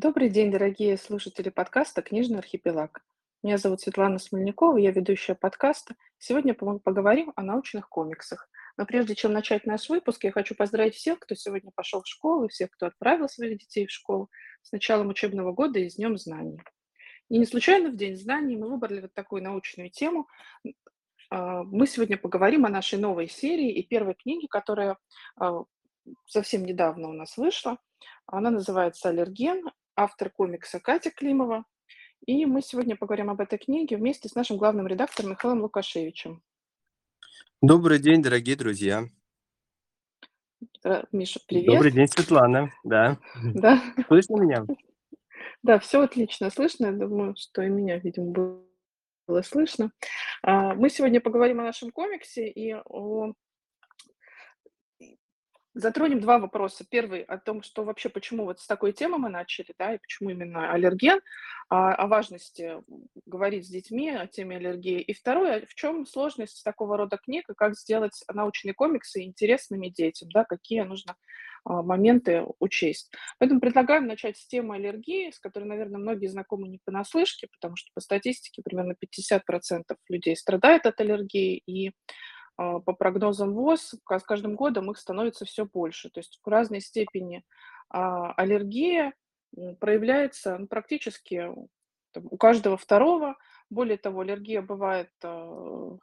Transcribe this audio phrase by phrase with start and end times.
[0.00, 3.04] Добрый день, дорогие слушатели подкаста «Книжный архипелаг».
[3.42, 5.96] Меня зовут Светлана Смольникова, я ведущая подкаста.
[6.18, 8.48] Сегодня поговорим о научных комиксах.
[8.76, 12.46] Но прежде чем начать наш выпуск, я хочу поздравить всех, кто сегодня пошел в школу,
[12.46, 14.30] всех, кто отправил своих детей в школу
[14.62, 16.60] с началом учебного года и с Днем знаний.
[17.28, 20.28] И не случайно в День знаний мы выбрали вот такую научную тему.
[21.28, 24.96] А, мы сегодня поговорим о нашей новой серии и первой книге, которая
[25.40, 25.64] а,
[26.26, 27.78] совсем недавно у нас вышла.
[28.26, 29.64] Она называется «Аллерген
[29.98, 31.64] автор комикса Катя Климова.
[32.26, 36.42] И мы сегодня поговорим об этой книге вместе с нашим главным редактором Михаилом Лукашевичем.
[37.60, 39.04] Добрый день, дорогие друзья.
[41.12, 41.66] Миша, привет.
[41.66, 42.72] Добрый день, Светлана.
[42.84, 43.18] Да.
[43.54, 43.82] Да.
[44.06, 44.64] Слышно меня?
[45.62, 46.86] Да, все отлично слышно.
[46.86, 48.62] Я думаю, что и меня, видимо,
[49.26, 49.90] было слышно.
[50.42, 53.32] А, мы сегодня поговорим о нашем комиксе и о
[55.78, 56.84] Затронем два вопроса.
[56.90, 60.30] Первый о том, что вообще, почему вот с такой темы мы начали, да, и почему
[60.30, 61.20] именно аллерген,
[61.68, 62.82] а, о важности
[63.26, 65.00] говорить с детьми о теме аллергии.
[65.00, 70.28] И второе, в чем сложность такого рода книг, и как сделать научные комиксы интересными детям,
[70.30, 71.14] да, какие нужно
[71.64, 73.12] а, моменты учесть.
[73.38, 77.88] Поэтому предлагаем начать с темы аллергии, с которой, наверное, многие знакомы не понаслышке, потому что
[77.94, 81.92] по статистике примерно 50% людей страдает от аллергии, и
[82.58, 86.10] по прогнозам ВОЗ, с каждым годом их становится все больше.
[86.10, 87.44] То есть в разной степени
[87.88, 89.14] а, аллергия
[89.78, 91.48] проявляется ну, практически
[92.16, 93.36] у каждого второго.
[93.70, 95.98] Более того, аллергия бывает, а,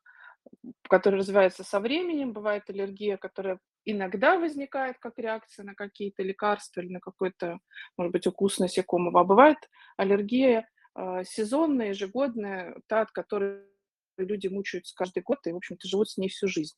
[0.84, 6.94] которая развивается со временем, бывает аллергия, которая иногда возникает как реакция на какие-то лекарства или
[6.94, 7.60] на какой-то,
[7.98, 9.58] может быть, укус насекомого, а бывает
[9.98, 10.70] аллергия
[11.26, 13.66] сезонная, ежегодная, та, от которой
[14.18, 16.76] люди мучаются каждый год и, в общем-то, живут с ней всю жизнь.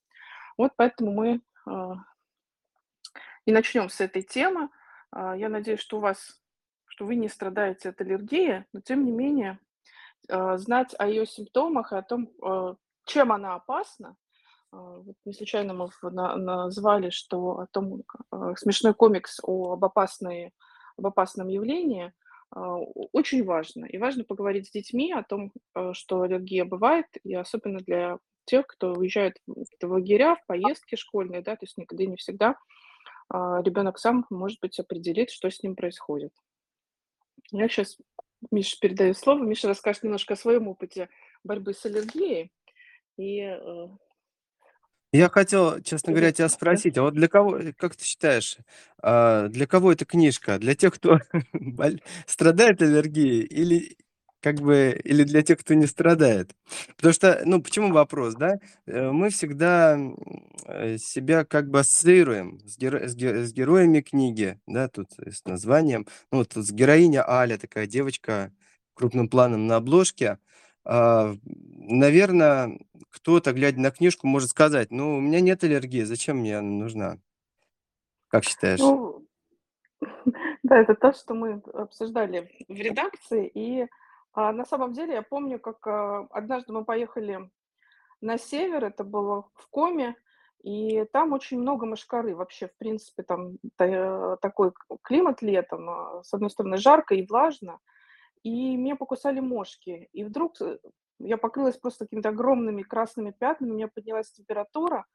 [0.57, 1.95] Вот поэтому мы а,
[3.45, 4.69] и начнем с этой темы.
[5.11, 6.41] А, я надеюсь, что у вас,
[6.87, 9.59] что вы не страдаете от аллергии, но тем не менее
[10.29, 12.29] а, знать о ее симптомах и о том,
[13.05, 14.17] чем она опасна.
[14.69, 18.03] Вот не случайно мы назвали, что о том
[18.57, 20.53] смешной комикс об, опасной,
[20.97, 22.13] об опасном явлении–
[22.51, 23.85] очень важно.
[23.85, 28.65] И важно поговорить с детьми о том, э, что аллергия бывает, и особенно для тех,
[28.67, 32.55] кто уезжает в лагеря, в поездки школьные, да, то есть никогда не всегда
[33.29, 36.31] а, ребенок сам, может быть, определит, что с ним происходит.
[37.51, 37.97] Я сейчас
[38.51, 39.43] Мише передаю слово.
[39.43, 41.09] Миша расскажет немножко о своем опыте
[41.43, 42.51] борьбы с аллергией
[43.17, 43.87] и э,
[45.11, 48.57] я хотел, честно говоря, тебя спросить, а вот для кого, э, как ты считаешь,
[49.01, 50.59] а, для кого эта книжка?
[50.59, 51.19] Для тех, кто
[51.53, 53.97] боль- страдает аллергией, или
[54.41, 56.51] как бы, или для тех, кто не страдает?
[56.97, 58.59] Потому что, ну, почему вопрос, да?
[58.85, 59.97] Э, мы всегда
[60.65, 65.45] э, себя как бы ассоциируем с, геро- с ге- с героями книги, да, тут с
[65.45, 66.05] названием.
[66.31, 68.51] Ну, вот с героиня Аля, такая девочка
[68.93, 70.39] крупным планом на обложке.
[70.89, 72.77] А, наверно,
[73.09, 77.17] кто-то, глядя на книжку, может сказать: "Ну, у меня нет аллергии, зачем мне она нужна?"
[78.29, 78.79] Как считаешь?
[78.79, 79.25] Ну,
[80.63, 83.51] да, это то, что мы обсуждали в редакции.
[83.53, 83.87] И,
[84.31, 87.49] а, на самом деле я помню, как, а, однажды мы поехали
[88.21, 90.15] на север, это было в Коми,
[90.63, 92.33] и там очень много мошкары.
[92.33, 94.71] Вообще, в принципе, там та такой
[95.01, 97.79] климат летом, а, с одной стороны, жарко и влажно,
[98.47, 100.09] и меня покусали мошки.
[100.13, 100.79] И вдруг, э,
[101.19, 105.05] я покрылась просто какими-то огромными красными пятнами, у меня поднялась температура,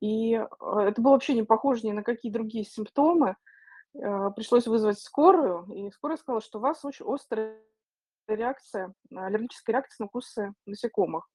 [0.00, 3.36] и, э, это было вообще не похоже ни на какие другие симптомы.
[3.94, 7.60] Э, пришлось вызвать скорую, и скорая сказала, что у вас очень острая
[8.28, 11.28] реакция, аллергическая реакция на укусы насекомых.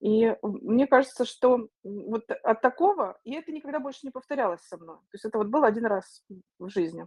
[0.00, 4.96] И мне кажется, что вот от такого, и это никогда больше не повторялось со мной.
[4.96, 6.24] То есть это вот было один раз
[6.58, 7.06] в жизни.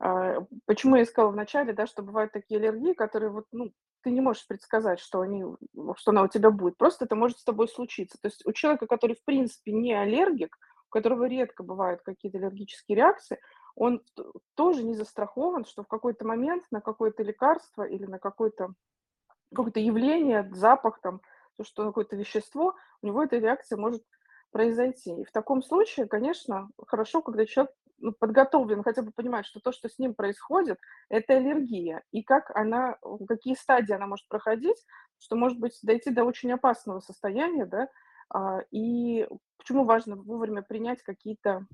[0.00, 3.72] А, почему я сказала вначале, да, что бывают такие аллергии, которые вот, ну,
[4.02, 5.44] ты не можешь предсказать, что, они,
[5.96, 6.78] что она у тебя будет.
[6.78, 8.16] Просто это может с тобой случиться.
[8.20, 10.56] То есть у человека, который в принципе не аллергик,
[10.88, 13.38] у которого редко бывают какие-то аллергические реакции,
[13.76, 14.02] он
[14.56, 18.74] тоже не застрахован, что в какой-то момент на какое-то лекарство или на какое-то
[19.54, 21.20] какое-то явление, запах, там,
[21.56, 24.02] то, что какое-то вещество, у него эта реакция может
[24.52, 25.20] произойти.
[25.20, 29.72] И в таком случае, конечно, хорошо, когда человек ну, подготовлен, хотя бы понимать, что то,
[29.72, 32.96] что с ним происходит, это аллергия, и как она,
[33.28, 34.84] какие стадии она может проходить,
[35.18, 37.88] что может быть дойти до очень опасного состояния, да,
[38.30, 41.66] а, и почему важно вовремя принять какие-то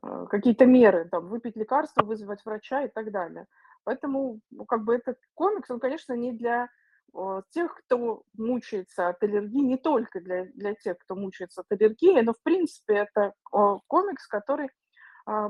[0.00, 3.46] а, какие-то меры, там, выпить лекарства, вызвать врача и так далее.
[3.84, 6.68] Поэтому, ну, как бы этот комикс, он, конечно, не для
[7.50, 12.34] тех, кто мучается от аллергии, не только для, для тех, кто мучается от аллергии, но,
[12.34, 13.32] в принципе, это
[13.86, 14.68] комикс, который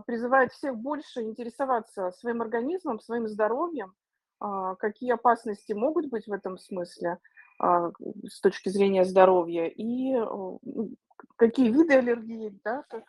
[0.06, 3.94] призывает всех больше интересоваться своим организмом, своим здоровьем,
[4.40, 7.19] а, какие опасности могут быть в этом смысле,
[7.58, 7.90] а,
[8.28, 10.90] с точки зрения здоровья, и, э, ну,
[11.36, 13.04] какие виды аллергии, да, как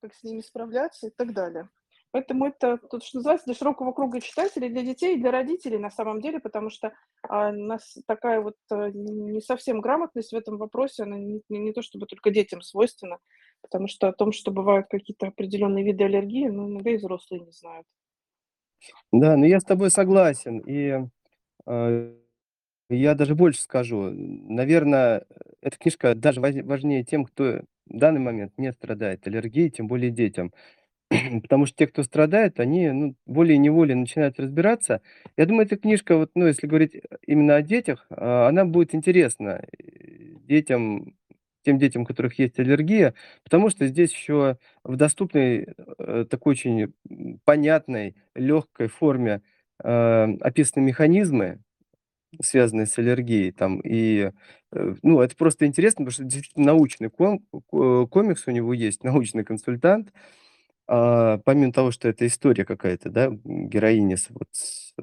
[0.00, 1.68] как с ними справляться и так далее.
[2.10, 5.90] Поэтому это тут, что называется, для широкого круга читателей, для детей и для родителей на
[5.90, 10.58] самом деле, потому что, а, у нас такая вот, э, не совсем грамотность в этом
[10.58, 13.18] вопросе, она не не то чтобы только детям свойственна,
[13.62, 17.52] потому что о том, что бывают какие-то определенные виды аллергии, ну, иногда и взрослые не
[17.52, 17.86] знают.
[19.12, 20.58] Да, ну я с тобой согласен.
[20.66, 20.98] И,
[21.66, 22.14] э,
[22.90, 24.10] я даже больше скажу.
[24.12, 25.24] Наверно,
[25.60, 30.10] эта книжка даже важ важнее тем, кто в данный момент не страдает аллергией, тем более
[30.10, 30.52] детям.
[31.42, 35.02] Потому что те, кто страдает, они, ну, волей-неволей начинают разбираться.
[35.36, 36.94] Я думаю, эта книжка, вот, ну, если говорить
[37.26, 41.14] именно о детях, а, она будет интересна, э, детям,
[41.62, 43.14] тем детям, у которых есть аллергия,
[43.44, 45.68] потому что здесь еще в доступной,
[45.98, 46.92] э, такой очень,
[47.44, 49.42] понятной, легкой форме,
[49.82, 49.88] э,
[50.40, 51.60] описаны механизмы,
[52.42, 53.80] связанные с аллергией там.
[53.80, 54.30] И,
[54.72, 59.04] э, ну, это просто интересно, потому что действительно научный ком ко комикс у него есть,
[59.04, 60.12] научный консультант.
[60.88, 64.94] А, помимо того, что это история какая-то, да, с вот с,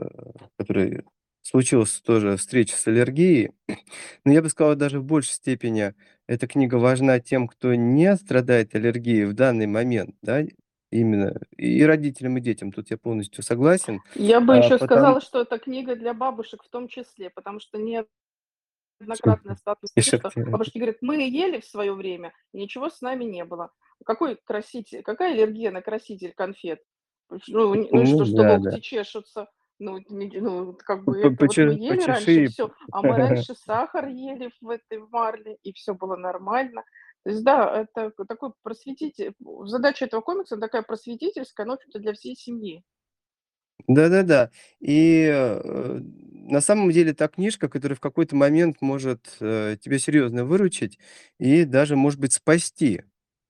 [0.58, 1.04] которой
[1.42, 3.52] случилась тоже встреча с аллергией.
[4.26, 5.94] Но я бы сказал, даже в большей степени
[6.28, 10.44] эта книга важна тем, кто не страдает аллергией в данный момент, да,
[10.92, 12.72] именно и родителям, и детям.
[12.72, 14.04] Тут я полностью согласен.
[14.16, 17.60] Я бы А, еще потом сказала, что это книга для бабушек в том числе, потому
[17.60, 23.26] что неоднократно сталкиваюсь что бабушки говорят: "Мы ели в свое время, и ничего с нами
[23.26, 23.72] не было".
[24.06, 26.82] Какой краситель какая аллергия на краситель конфет?
[27.48, 28.72] Ну ну Ну что, что да, да.
[28.72, 29.50] локти чешутся?
[29.82, 32.44] Ну, не ну, как бы это вот мы ели раньше, почеши.
[32.44, 36.84] всё, а мы раньше сахар ели в этой марле, и всё было нормально.
[37.24, 39.34] То есть да, это такой просветите
[39.66, 42.84] задача этого комикса такая просветительская, но, в для всей семьи.
[43.88, 44.52] Да-да-да.
[44.80, 50.46] И, э, на самом деле та книжка, которая в какой-то момент может, э, тебя серьезно
[50.46, 51.00] выручить
[51.40, 53.04] и даже, может быть, спасти.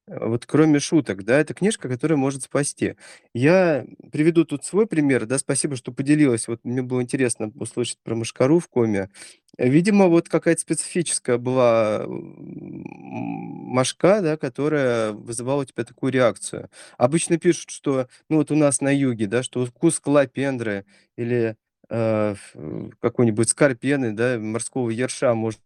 [0.10, 2.96] Э, вот кроме шуток, да, это книжка, которая может спасти.
[3.34, 5.38] Я приведу тут свой пример, да.
[5.38, 6.48] Спасибо, что поделилась.
[6.48, 9.10] Вот мне было интересно услышать про мошкару в коме.
[9.58, 16.70] Видимо, вот какая-то специфическая была, мошка, да, которая вызывала у тебя такую реакцию.
[16.98, 20.86] Обычно пишут, что, ну, вот у нас на юге, да, что укус скалопендры
[21.18, 21.58] или,
[21.90, 22.56] э, ф
[23.02, 25.60] какой-нибудь скорпены, да, морского ерша может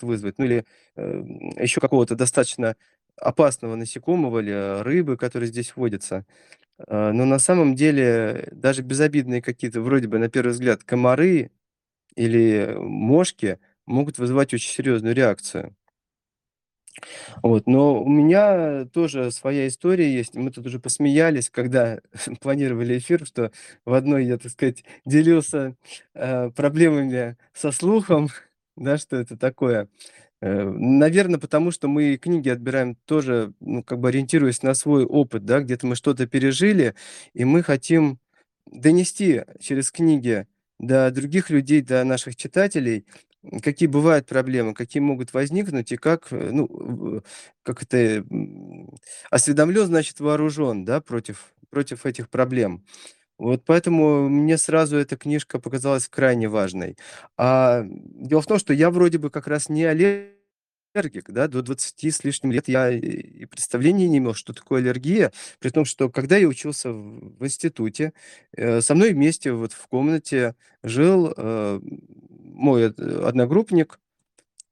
[0.00, 0.64] вызвать, ну или,
[0.96, 1.22] э,
[1.60, 2.76] еще какого-то достаточно
[3.16, 6.26] опасного насекомого или рыбы, которые здесь водятся.
[6.88, 11.50] Э, но на самом деле даже безобидные какие-то, вроде бы, на первый взгляд, комары
[12.16, 15.76] или мошки могут вызывать очень серьезную реакцию.
[17.42, 20.34] Вот, но у меня тоже своя история есть.
[20.34, 22.00] Мы тут уже посмеялись, когда
[22.40, 23.50] планировали эфир, что
[23.84, 25.76] в одной я, так сказать, делился,
[26.14, 28.28] э, проблемами со слухом,
[28.76, 29.88] да, что это такое.
[30.42, 35.44] Э, наверно, потому что мы книги отбираем тоже, ну, как бы ориентируясь на свой опыт,
[35.46, 35.60] да.
[35.60, 36.94] Где-то мы что-то пережили,
[37.34, 38.18] и мы хотим
[38.70, 40.46] донести через книги
[40.80, 43.06] до других людей, до наших читателей,
[43.62, 47.22] какие бывают проблемы, какие могут возникнуть и как, э, ну,
[47.62, 47.96] как это,
[48.30, 48.90] м,
[49.30, 52.84] осведомлен, значит вооружен, да, против против этих проблем.
[53.38, 56.96] Вот поэтому мне сразу эта книжка показалась крайне важной.
[57.38, 60.31] А, дело в том, что я вроде бы как раз не аллергик,
[61.28, 61.48] да.
[61.48, 65.32] До 20 с лишним лет я и представления не имел, что такое аллергия.
[65.58, 68.12] При том, что когда я учился в институте,
[68.56, 71.80] э, со мной вместе вот в комнате жил, э,
[72.54, 73.98] мой од одногруппник,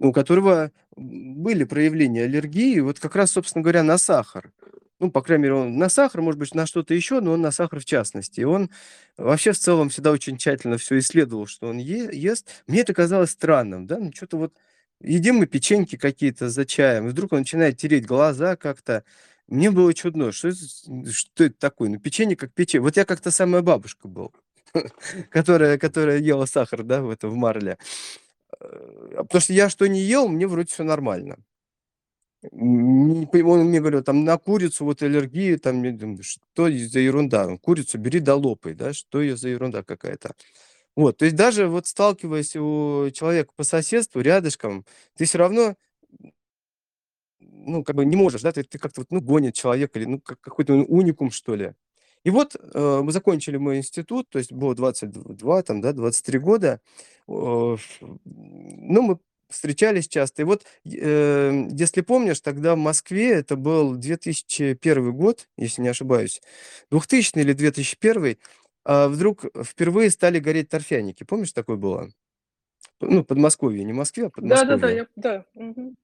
[0.01, 4.53] у которого были проявления аллергии, вот как раз, собственно говоря, на сахар.
[5.01, 7.53] Ну, по крайней мере, он на сахар, может быть, на что-то еще, но он на
[7.53, 8.41] сахар в частности.
[8.41, 8.71] И он
[9.19, 12.49] вообще в целом всегда очень тщательно всё исследовал, что он е ест.
[12.69, 13.99] Мне это казалось странным, да.
[13.99, 14.55] Ну, чё-то вот
[15.03, 19.05] едим мы печеньки какие-то за чаем, вдруг он начинает тереть глаза как-то.
[19.49, 21.89] Мне было чудно, что что это такое?
[21.91, 22.83] Ну, печенье как печенье.
[22.83, 24.33] Вот я как та самая бабушка был,
[25.31, 27.79] которая которая ела сахар, да, в этом в марле.
[28.61, 31.39] Э, потому что я что ни ел, мне вроде всё нормально.
[32.53, 35.59] Не он мне говорил там: "На курицу вот аллергия".
[35.59, 35.83] Там
[36.23, 37.57] "Что за ерунда?
[37.59, 40.35] Курицу бери да лопай, да, что её за ерунда какая-то?"
[40.97, 44.85] Вот, то есть даже вот сталкиваясь у человека по соседству, рядышком,
[45.17, 45.77] ты всё равно
[47.41, 50.21] ну, как бы не можешь, да, ты ты как-то вот, ну, гонит человек или, ну,
[50.21, 51.73] как какой-то он уникум, что ли.
[52.25, 56.81] И вот, э, мы закончили мой институт, то есть было 22 там, да, 23 года.
[57.29, 57.77] Э,
[58.25, 59.19] ну, мы
[59.49, 60.43] встречались часто.
[60.43, 66.43] И вот, э, если помнишь, тогда в Москве, это был 2001 год, если не ошибаюсь,
[66.91, 68.39] 2000 или 2001, а,
[68.87, 71.25] вдруг впервые стали гореть торфяники.
[71.25, 72.11] Помнишь, такое было?
[73.01, 74.97] Ну, Подмосковье, не Москве, а Да-да-да, Подмосковье.
[74.99, 75.97] я да, мгм.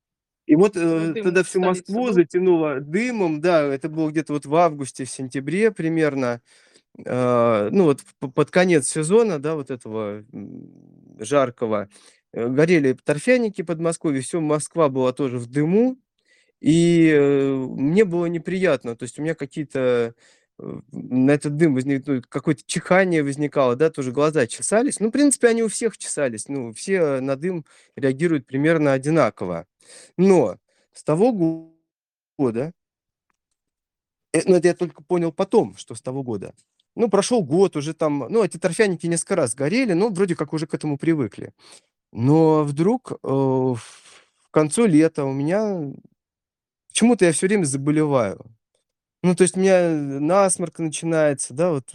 [0.47, 3.41] И вот, э, дым тогда всю Москву затянуло дымом.
[3.41, 6.41] Да, это было где-то вот в августе, в сентябре примерно.
[7.07, 10.25] А, ну, вот под конец сезона, да, вот этого,
[11.21, 11.89] жаркого,
[12.33, 15.99] э, горели торфяники в Подмосковье, всё, Москва была тоже в дыму.
[16.61, 18.97] И, э, мне было неприятно.
[18.97, 20.13] То есть у меня какие-то, э,
[20.59, 25.01] на этот дым возник ну, какое-то чихание возникало, да, тоже глаза чесались.
[25.01, 26.49] Ну, в принципе, они у всех чесались.
[26.49, 27.65] Ну, все на дым
[27.97, 29.67] реагируют примерно одинаково.
[30.17, 30.59] Но
[30.93, 31.33] с того
[32.39, 32.73] года
[34.33, 36.55] э, ну, это я только понял потом, что с того года.
[36.95, 40.67] Ну, прошел год, уже там, ну, эти торфяники несколько раз горели, но вроде как уже
[40.67, 41.53] к этому привыкли.
[42.13, 43.81] Но вдруг, э, в
[44.51, 45.93] к концу лета у меня
[46.89, 48.45] почему-то я всё время заболеваю.
[49.27, 51.91] Ну, то есть у меня насморк начинается, да, вот,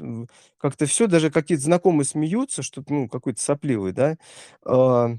[0.58, 4.18] как-то всё, даже какие-то знакомые смеются, что ну, какой-то сопливый, да.
[4.66, 5.12] А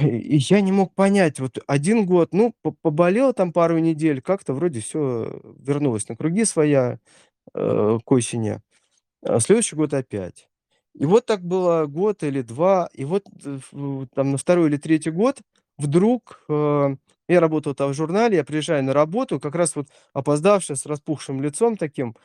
[0.00, 4.54] и я не мог понять, вот 1 год, ну, по поболел там пару недель, как-то
[4.54, 6.98] вроде всё вернулось на круги своя,
[7.54, 8.60] э, к осени,
[9.22, 10.48] а следующий год опять.
[10.94, 13.24] И вот так было год или 2, и вот
[13.72, 15.40] в там на 2 или 3 год
[15.78, 16.96] вдруг, э,
[17.28, 21.42] я работал там в журнале, я приезжаю на работу, как раз вот опоздавший, с распухшим
[21.42, 22.16] лицом таким,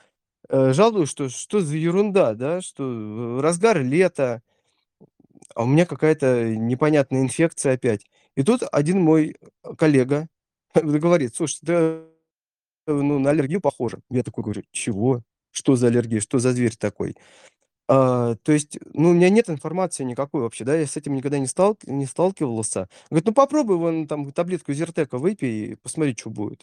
[0.50, 4.42] э, жалуюсь, что что за ерунда, да, что разгар лета,
[5.56, 8.06] а у меня какая-то непонятная инфекция опять.
[8.36, 9.36] И тут один мой
[9.78, 10.28] коллега
[10.76, 12.02] говорит: "Слушай, ты,
[12.88, 14.00] ну, на аллергию похоже".
[14.10, 15.24] Я такой говорю: "Чего?
[15.52, 16.22] Что за аллергия?
[16.22, 17.16] Что за зверь такой?"
[17.92, 21.40] А, то есть, ну, у меня нет информации никакой вообще, да, я с этим никогда
[21.40, 22.88] не сталк не сталкивался.
[23.10, 26.62] Говорит: "Ну, попробуй вон там таблетку Зиртека выпей и посмотри, чё будет".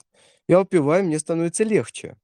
[0.49, 2.17] Я выпиваю, мне становится легче.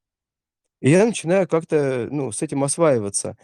[0.83, 3.37] И я начинаю как-то, ну, с этим осваиваться.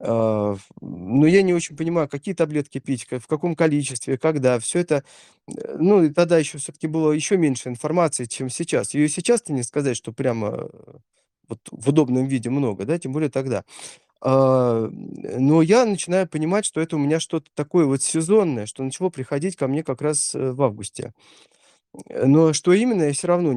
[0.00, 4.58] А, но я не очень понимаю, какие таблетки пить, в каком количестве, когда.
[4.60, 5.04] Всё это,
[5.48, 8.94] э, ну, и тогда еще всё-таки было еще меньше информации, чем сейчас.
[8.94, 10.70] И сейчас-то не сказать, что прямо
[11.48, 13.64] вот в удобном виде много, да, тем более тогда.
[14.22, 19.10] А, но я начинаю понимать, что это у меня что-то такое вот сезонное, что начало
[19.10, 21.12] приходить ко мне как раз, э, в августе.
[22.10, 23.52] Но что именно, я всё равно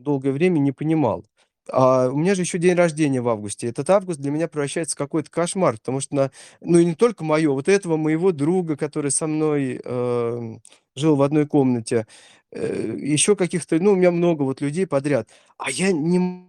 [0.00, 1.24] долгое время не понимал.
[1.70, 3.68] А у меня же еще день рождения в августе.
[3.68, 7.24] Этот август для меня превращается в какой-то кошмар, потому что на ну, и не только
[7.24, 10.58] моё, вот этого моего друга, который со мной, э,
[10.96, 12.06] жил в одной комнате,
[12.52, 16.48] э, еще каких-то, ну, у меня много вот людей подряд, а я не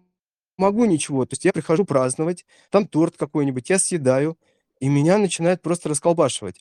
[0.58, 1.26] могу ничего.
[1.26, 4.38] То есть я прихожу праздновать, там торт какой-нибудь, я съедаю,
[4.80, 6.58] и меня начинает просто расколбашивать.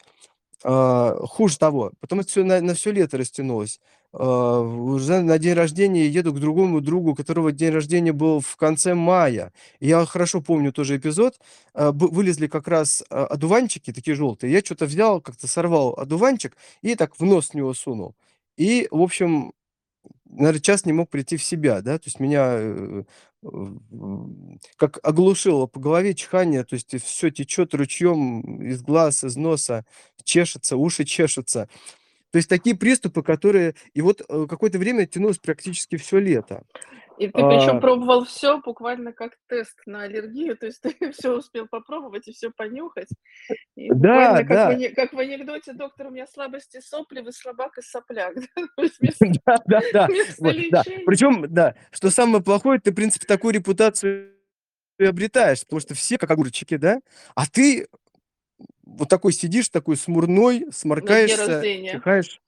[0.65, 3.81] А, хуже того, потом это всё на на всё лето растянулось.
[4.15, 8.95] А, уже на день рождения еду к другому другу, которого день рождения был в конце
[8.95, 9.53] мая.
[9.81, 11.41] Я хорошо помню тоже эпизод.
[11.75, 14.53] А, вылезли как раз, одуванчики такие желтые.
[14.53, 18.17] Я чё-то взял, как-то сорвал одуванчик и так в нос в него сунул.
[18.59, 19.53] И, в общем,
[20.27, 21.99] наверно, час не мог прийти в себя, да.
[21.99, 23.05] То есть меня, э,
[24.77, 29.85] как оглушило по голове, чихание, то есть всё течет ручьем из глаз, из носа,
[30.25, 31.69] чешется, уши чешутся.
[32.33, 36.63] То есть такие приступы, которые и вот, э, какое-то время тянулось практически всё лето.
[37.19, 41.37] И ты причем А пробовал всё буквально как тест на аллергию, то есть ты всё
[41.39, 43.09] успел попробовать и всё понюхать.
[43.77, 44.71] И Да, как в да.
[44.71, 48.35] ане как в анекдоте: "Доктор, у меня слабости сопли, вы слабак и сопляк".
[49.67, 50.11] Да,
[50.69, 50.85] да.
[50.85, 51.05] лечения.
[51.05, 54.35] Причем, да, что самое плохое, ты, в принципе, такую репутацию
[54.99, 57.01] приобретаешь, потому что все как огурчики, да,
[57.35, 57.89] а ты
[58.99, 61.93] вот такой сидишь, такой смурной, сморкаешься, рождения.
[61.93, 62.41] чихаешь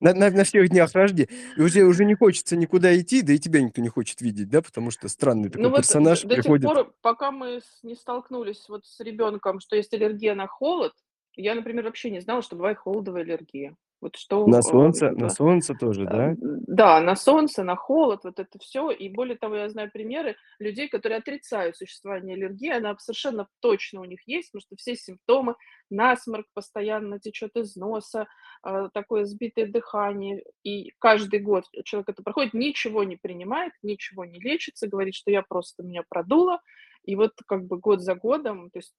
[0.00, 3.38] на на на всех днях рожде И уже уже не хочется никуда идти, да и
[3.38, 6.34] тебя никто не хочет видеть, да, потому что странный Ну такой вот д персонаж до
[6.34, 6.66] тех приходит.
[6.66, 10.92] пор, пока мы не столкнулись вот с ребенком, что есть аллергия на холод.
[11.34, 13.76] Я, например, вообще не знала, что бывает холодовая аллергия.
[14.00, 16.34] Вот На что, солнце на э, солнце тоже, Э, да?
[16.66, 18.90] да, на солнце, на холод, вот это всё.
[18.90, 22.70] И более того, я знаю примеры людей, которые отрицают существование аллергии.
[22.70, 25.56] Она совершенно точно у них есть, потому что все симптомы:
[25.90, 28.26] насморк, постоянно течет из носа,
[28.62, 30.44] а, такое сбитое дыхание.
[30.64, 35.42] И каждый год человек это проходит, ничего не принимает, ничего не лечится, говорит, что я
[35.42, 36.60] просто меня продуло.
[37.04, 38.94] И вот как бы год за годом, то есть,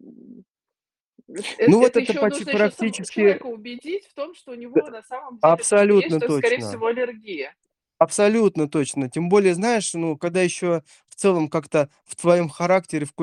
[1.27, 4.75] эт Ну, вот это это еще почти практически человека убедить в том, что у него
[4.87, 6.69] на самом деле что есть, абсолютно что это, скорее точно.
[6.69, 7.55] всего, аллергия.
[7.97, 9.09] Абсолютно точно.
[9.09, 13.13] Тем более, знаешь, ну, когда еще в целом как-то в твоем характере, в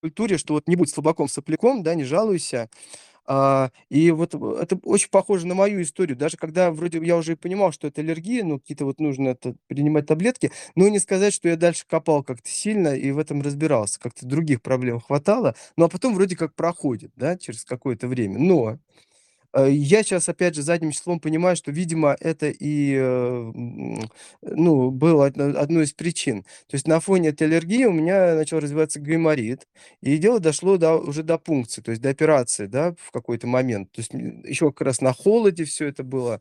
[0.00, 2.68] культуре, что вот не будь слабаком, сопляком, да, не жалуйся.
[3.26, 6.16] А, и вот в это очень похоже на мою историю.
[6.16, 9.54] Даже когда вроде я уже и понимал, что это аллергия, ну, какие-то вот нужно это
[9.68, 13.98] принимать таблетки, но не сказать, что я дальше копал как-то сильно и в этом разбирался.
[14.00, 15.54] Как-то других проблем хватало.
[15.76, 18.38] Ну, а потом вроде как проходит, да, через какое-то время.
[18.38, 18.78] Но Э,
[19.54, 24.10] я сейчас опять же задним числом понимаю, что, видимо, это и, э, м,
[24.42, 26.42] ну, было одно одной из причин.
[26.68, 29.66] То есть на фоне этой аллергии у меня начал развиваться гайморит,
[30.02, 33.90] и дело дошло до уже до пункции, то есть до операции, да, в какой-то момент.
[33.92, 36.40] То есть, еще как раз на холоде все это было.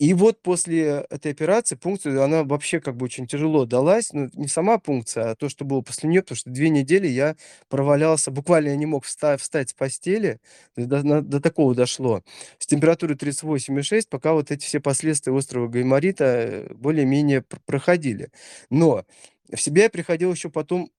[0.00, 4.12] И вот после этой операции пункция, она вообще как бы очень тяжело далась.
[4.12, 7.36] Ну, не сама пункция, а то, что было после нее, потому что 2 недели я
[7.68, 10.40] провалялся, буквально я не мог вста встать с постели,
[10.76, 12.22] до на до такого дошло.
[12.58, 18.30] С температурой 38,6, пока вот эти все последствия острого гайморита, э, более-менее пр проходили.
[18.70, 19.04] Но
[19.52, 20.90] в себя я приходил еще потом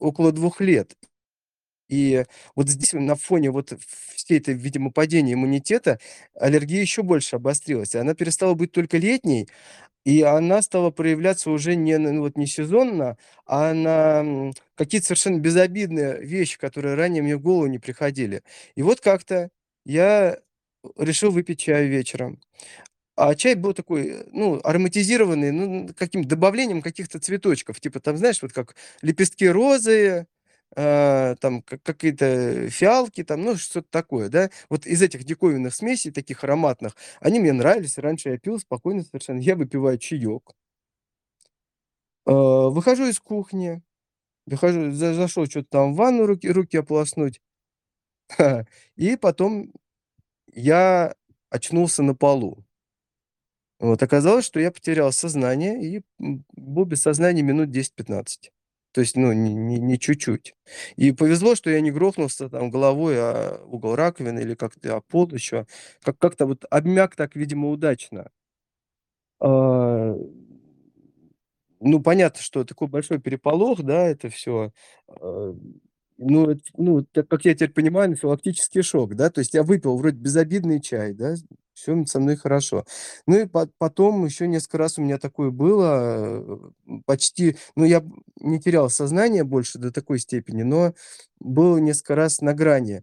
[0.00, 0.96] около двух лет.
[1.88, 2.24] И
[2.56, 3.72] вот здесь на фоне вот
[4.14, 5.98] всей этой, видимо, падения иммунитета
[6.34, 7.94] аллергия еще больше обострилась.
[7.94, 9.48] Она перестала быть только летней,
[10.04, 16.20] и она стала проявляться уже не ну, вот не сезонно, а на, какие-то совершенно безобидные
[16.22, 18.42] вещи, которые ранее мне в голову не приходили.
[18.76, 19.50] И вот как-то
[19.84, 20.38] я
[20.98, 22.40] решил выпить чаю вечером.
[23.16, 27.80] А чай был такой, ну, ароматизированный, ну, каким добавлением каких-то цветочков.
[27.80, 30.26] Типа там, знаешь, вот как лепестки розы,
[30.76, 34.50] а, там как какие-то фиалки, там, ну, что-то такое, да.
[34.70, 37.98] Вот из этих диковинных смесей, таких ароматных, они мне нравились.
[37.98, 39.40] Раньше я пил спокойно совершенно.
[39.40, 40.52] Я выпиваю чаек.
[42.26, 43.82] А, выхожу из кухни,
[44.46, 47.40] выхожу, за зашел чё-то там в ванну руки руки ополоснуть,
[48.96, 49.72] и потом
[50.54, 51.14] я
[51.50, 52.64] очнулся на полу.
[53.80, 58.50] Вот оказалось, что я потерял сознание и, был без сознания минут 10-15.
[58.92, 60.54] То есть, ну, не не не чуть-чуть.
[60.96, 65.28] И повезло, что я не грохнулся там головой о угол раковины или как-то о пол
[65.32, 65.66] еще.
[66.02, 68.30] Как как-то вот обмяк так, видимо, удачно.
[69.40, 70.14] А,
[71.80, 74.72] ну, понятно, что такой большой переполох, да, это всё.
[76.24, 79.28] Ну, ну, так как я теперь понимаю, анафилактический шок, да.
[79.30, 81.34] То есть я выпил вроде безобидный чай, да,
[81.74, 82.84] всё со мной хорошо.
[83.26, 86.44] Ну и пот потом еще несколько раз у меня такое было,
[86.86, 88.04] э, почти, ну, я
[88.40, 90.94] не терял сознание больше до такой степени, но
[91.40, 93.02] было несколько раз на грани.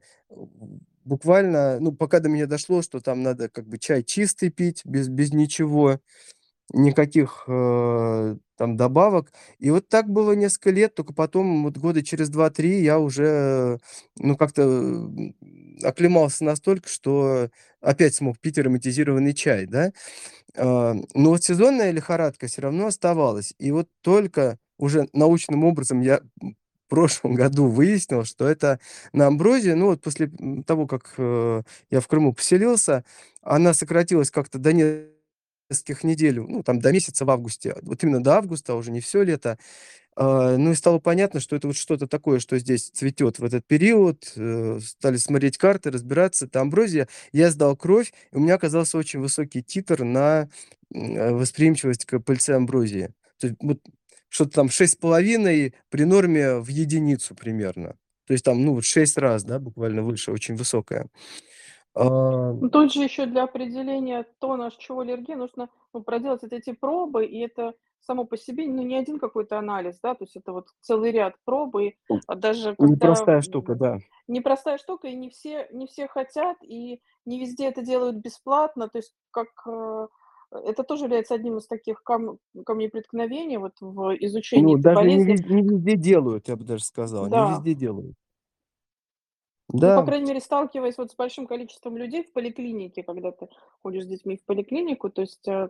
[1.03, 5.07] Буквально, ну, пока до меня дошло, что там надо как бы чай чистый пить, без
[5.09, 5.99] без ничего.
[6.73, 9.33] Никаких, э, там добавок.
[9.59, 13.79] И вот так было несколько лет, тока потом, вот года через 2-3 я уже,
[14.19, 15.09] ну, как-то,
[15.83, 17.49] оклемался настолько, что
[17.81, 19.91] опять смог пить ароматизированный чай, да.
[20.57, 23.53] А, но вот сезонная лихорадка всё равно оставалась.
[23.59, 26.21] И вот только уже научным образом я,
[26.87, 28.79] в прошлом году выяснил, что это
[29.13, 29.71] на амброзии.
[29.73, 30.31] Ну, вот после,
[30.67, 33.05] того, как, э, я в Крыму поселился,
[33.43, 35.11] она сократилась как-то до нескольких
[36.03, 37.75] недель, ну, там до месяца в августе.
[37.81, 39.57] Вот именно до августа, уже не всё лето.
[40.15, 43.65] А, ну и стало понятно, что это вот что-то такое, что здесь цветет в этот
[43.65, 44.33] период.
[44.35, 46.45] Э, стали смотреть карты, разбираться.
[46.45, 47.07] Это амброзия.
[47.31, 50.49] Я сдал кровь, и у меня оказался очень высокий титр на,
[50.93, 53.13] э, восприимчивость к пыльце амброзии.
[53.39, 53.79] То есть вот
[54.29, 57.95] что-то там 6,5 при норме в единицу примерно.
[58.27, 61.07] То есть там, ну, вот 6 раз, да, буквально выше, очень высокая.
[61.95, 66.51] А Ну, тут же еще для определения, то, на чего аллергия, нужно, ну, проделать вот
[66.53, 70.35] эти пробы, и это само по себе, ну, не один какой-то анализ, да, то есть
[70.35, 71.77] это вот целый ряд проб.
[71.77, 71.95] И,
[72.27, 73.99] а, даже когда, непростая штука, да.
[74.27, 78.89] непростая штука, и не все не все хотят, и не везде это делают бесплатно.
[78.89, 80.07] То есть как, э,
[80.51, 85.09] это тоже является одним из таких кам камней преткновения вот в изучении Ну, этой даже
[85.11, 85.25] не болезни.
[85.25, 87.45] вез не везде делают, я бы даже сказал, не Да.
[87.45, 88.15] везде делают.
[89.77, 90.03] Ну, по Да.
[90.03, 93.47] крайней мере, сталкиваясь вот с большим количеством людей в поликлинике, когда ты
[93.81, 95.69] ходишь с детьми в поликлинику, то есть, э,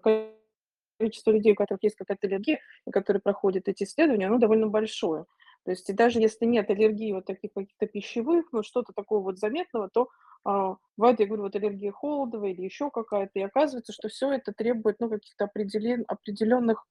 [0.99, 5.25] количество людей, у которых есть какая-то аллергия, и которые проходят эти исследования, оно довольно большое.
[5.65, 9.39] То есть и даже если нет аллергии вот таких каких-то пищевых, ну, что-то такого вот
[9.39, 10.09] заметного, то,
[10.45, 14.53] а, бывает, я говорю, вот аллергия холодовая или еще какая-то, и оказывается, что всё это
[14.53, 16.85] требует, ну, каких-то определен определенных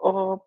[0.00, 0.38] а,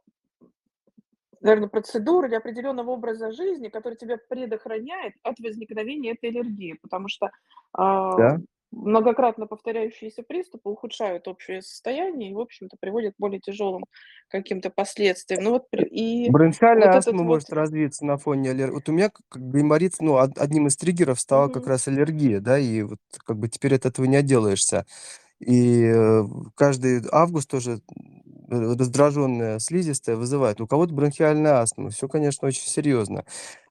[1.41, 6.77] наверно, процедур или определенного образа жизни, который тебя предохраняет от возникновения этой аллергии.
[6.81, 7.31] Потому что,
[7.73, 8.39] а, Да.
[8.71, 13.85] многократно повторяющиеся приступы ухудшают общее состояние и, в общем-то, приводят к более тяжелым
[14.29, 15.43] каким-то последствиям.
[15.43, 18.89] Ну, вот Э, и вот бронхиальная этот астма вот может развиться на фоне аллер вот
[18.89, 21.67] у меня как гайморит, ну, од одним из триггеров стала как Мгм.
[21.67, 24.85] раз аллергия, да, и вот как бы теперь от этого не отделаешься.
[25.39, 26.23] И, э,
[26.55, 27.81] каждый август тоже,
[28.49, 30.61] раздраженная слизистая вызывает.
[30.61, 31.89] У кого-то бронхиальная астма.
[31.91, 33.25] Всё, конечно, очень серьезно.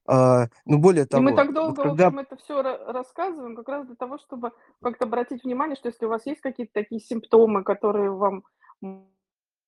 [0.07, 3.55] А, ну, более И мы того, так вот долго, в когда общем, это ра рассказываем
[3.55, 7.01] как раз для того, чтобы как-то обратить внимание, что если у вас есть какие-то такие
[7.01, 8.43] симптомы, которые вам,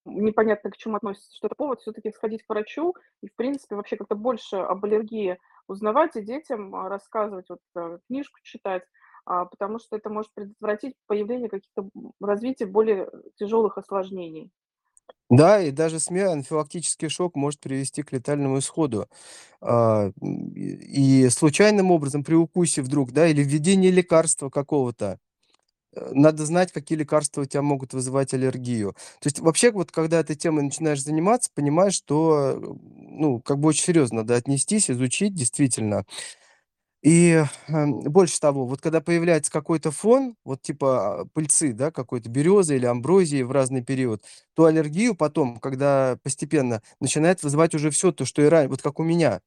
[0.06, 3.98] непонятно к чему относятся, что это повод всё-таки сходить к врачу и, в принципе, вообще
[3.98, 8.84] как-то больше об аллергии узнавать и детям, а, рассказывать, вот, э, книжку читать,
[9.26, 14.52] а, потому что это может предотвратить появление каких-то, м, развитие более тяжёлых осложнений.
[15.32, 19.08] Да, и даже СМИ анафилактический шок может привести к летальному исходу.
[19.62, 25.20] А, и случайным образом при укусе вдруг, да, или введении лекарства какого-то,
[25.96, 28.94] э, надо знать, какие лекарства у тя могут вызывать аллергию.
[29.22, 32.76] То есть вообще, вот когда этой темой начинаешь заниматься, понимаешь, что, э,
[33.10, 36.06] ну, как бы очень серьезно надо отнестись, изучить действительно.
[37.04, 42.30] И, э, больше того, вот когда появляется какой-то фон, вот типа, а, пыльцы, да, какой-то
[42.30, 44.22] берёзы или амброзии в разный период,
[44.54, 49.00] то аллергию потом, когда постепенно, начинает вызывать уже всё то, что и ра вот как
[49.00, 49.42] у меня.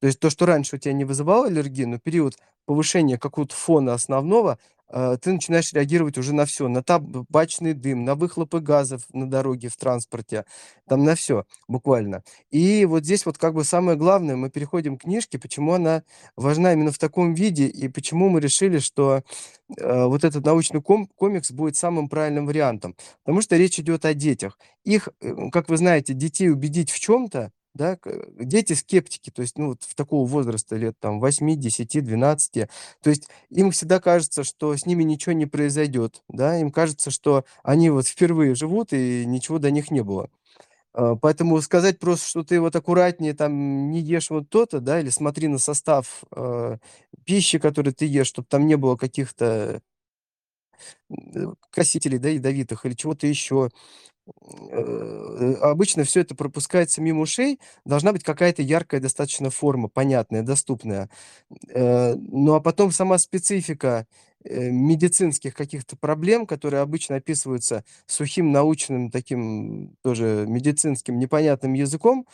[0.00, 2.36] То есть то, что раньше у тя не вызывало аллергии, но период
[2.66, 4.58] повышения какого-то фона основного,
[5.22, 9.76] ты начинаешь реагировать уже на всё: на табачный дым, на выхлопы газов на дороге, в
[9.76, 10.44] транспорте,
[10.88, 12.22] там на всё буквально.
[12.50, 16.02] И вот здесь вот как бы самое главное, мы переходим к книжке, почему она
[16.36, 19.22] важна именно в таком виде и почему мы решили, что,
[19.78, 22.96] э, вот этот научный ком комикс будет самым правильным вариантом.
[23.24, 24.58] Потому что речь идёт о детях.
[24.84, 27.98] Их, э, как вы знаете, детей убедить в чём-то, да,
[28.38, 32.68] дети скептики, то есть, ну, вот в такого возраста лет там 8, 10, 12.
[33.02, 37.44] То есть им всегда кажется, что с ними ничего не произойдет, да, им кажется, что
[37.62, 40.30] они вот впервые живут и ничего до них не было.
[40.94, 45.10] А, поэтому сказать просто, что ты вот аккуратнее там не ешь вот то-то, да, или
[45.10, 46.78] смотри на состав, а,
[47.24, 49.82] пищи, которую ты ешь, чтоб там не было каких-то
[51.70, 53.70] красителей, да, ядовитых или чего-то еще.
[54.70, 57.58] Э, обычно всё это пропускается мимо ушей.
[57.84, 61.10] Должна быть какая-то яркая достаточно форма, понятная, доступная.
[61.70, 64.06] Э, ну, а потом сама специфика,
[64.44, 72.26] э, медицинских каких-то проблем, которые обычно описываются сухим, научным, таким тоже медицинским непонятным языком,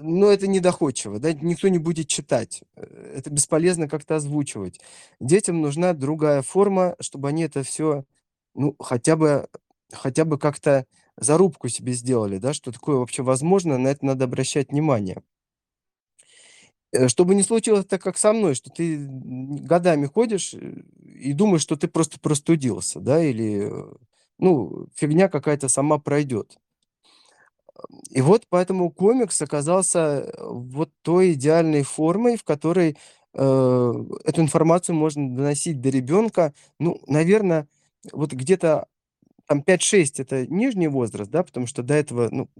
[0.00, 2.62] ну, это не доходчиво, да, никто не будет читать.
[2.76, 4.80] Э, это бесполезно как-то озвучивать.
[5.20, 8.04] Детям нужна другая форма, чтобы они это всё,
[8.54, 9.48] ну, хотя бы
[9.92, 10.86] хотя бы как-то
[11.16, 15.22] зарубку себе сделали, да, что такое вообще возможно, на это надо обращать внимание.
[16.92, 21.62] Э, чтобы не случилось так, как со мной, что ты годами ходишь, э, и думаешь,
[21.62, 23.70] что ты просто простудился, да, или,
[24.38, 26.58] ну, фигня какая-то сама пройдет.
[28.10, 32.96] И вот поэтому комикс оказался, э, вот той идеальной формой, в которой,
[33.34, 33.92] э,
[34.24, 36.52] эту информацию можно доносить до ребёнка.
[36.80, 37.66] Ну, наверно,
[38.12, 38.86] вот где-то
[39.48, 42.50] там 5-6- это нижний возраст, да, потому что до этого, ну,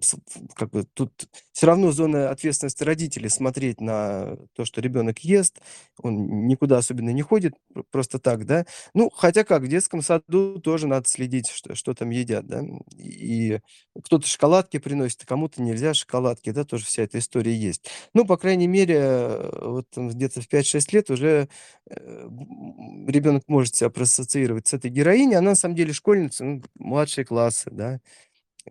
[0.57, 1.13] как бы тут
[1.53, 5.59] всё равно зона ответственности родителей смотреть на то, что ребёнок ест.
[6.03, 7.55] Он никуда особенно не ходит
[7.93, 8.67] просто так, да.
[8.95, 12.63] Ну, хотя как, в детском саду тоже надо следить, что что там едят, да.
[12.97, 13.61] И
[14.05, 17.89] кто-то шоколадки приносит, а кому-то нельзя шоколадки, да, тоже вся эта история есть.
[18.15, 21.49] Ну, по крайней мере, э, вот где-то в 5-6 лет уже,
[21.91, 25.37] э, м, ребёнок может себя проассоциировать с этой героиней.
[25.37, 28.01] Она на самом деле школьница, ну, младшие классы, да,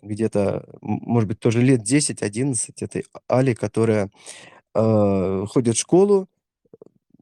[0.01, 4.11] где-то, может быть, тоже лет 10-11 этой Али, которая,
[4.75, 6.27] а, ходит в школу,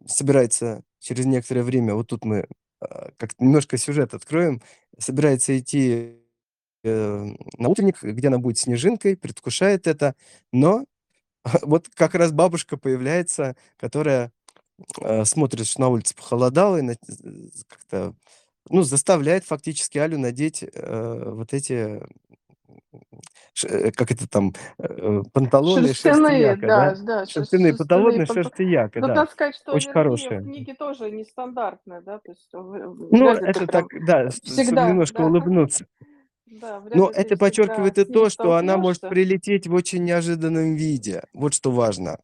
[0.08, 2.48] собирается через некоторое время, вот тут мы,
[2.82, 4.62] а, как-то немножко сюжет откроем,
[5.00, 6.18] собирается идти,
[6.86, 7.26] э,
[7.58, 10.16] на утренник, где она будет Снежинкой, предвкушает это,
[10.54, 10.86] но
[11.64, 14.32] вот как раз бабушка появляется, которая,
[15.02, 16.98] а, смотрит, что на улице похолодало, и
[17.68, 18.16] как-то,
[18.70, 22.02] ну, заставляет фактически Алю надеть, э, вот эти,
[23.54, 26.96] ш как это там, э, панталоны Шерстяные, шерстияка, да.
[26.96, 29.14] да, да, Шерстяные шерстяные панталоны панто шерстияка, Но да.
[29.16, 30.42] надо сказать, что Очень аллергия в хорошие.
[30.42, 34.24] книге тоже нестандартная, да, то есть в Ну, вряд ли ты это так, прям, да,
[34.24, 35.86] э, чтобы всегда, немножко да, улыбнуться.
[36.46, 39.10] да, вряд Но ли ты это всегда подчеркивает и с то, что она может столкнешься.
[39.10, 41.24] прилететь в очень неожиданном виде.
[41.34, 42.20] Вот что важно.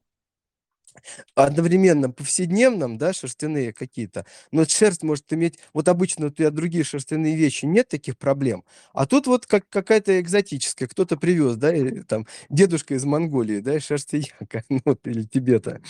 [1.36, 7.36] Одновременно повседневном, да, шерстяные какие-то, но шерсть может иметь вот обычно у тя другие шерстяные
[7.36, 12.28] вещи, нет таких проблем, а тут вот как какая-то экзотическая, кто-то привёз, да, или там
[12.50, 15.82] дедушка из Монголии, да, шерстияка, ну вот, или Тибета.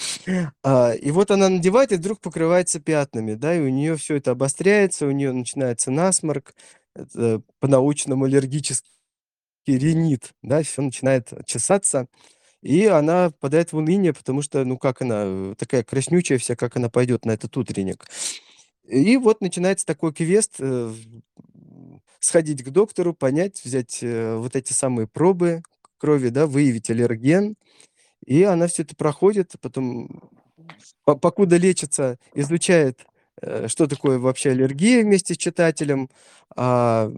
[0.64, 4.32] А, и вот она надевает и вдруг покрывается пятнами, да, и у неё всё это
[4.32, 6.56] обостряется, у неё начинается насморк,
[6.96, 8.86] это по-научному аллергический
[9.68, 12.08] ринит, да, всё начинает чесаться,
[12.62, 16.90] и она впадает в уныние, потому что, ну, как она, такая краснючая вся, как она
[16.90, 18.06] пойдёт на этот утренник.
[18.88, 20.94] И вот начинается такой квест, э,
[22.20, 25.64] сходить к доктору, понять, взять, э, вот эти самые пробы
[26.00, 27.56] крови, да, выявить аллерген.
[28.26, 30.32] И она всё это проходит, потом
[31.06, 33.02] по покуда лечится, изучает,
[33.42, 36.10] э, что такое вообще аллергия вместе с читателем.
[36.58, 37.12] А,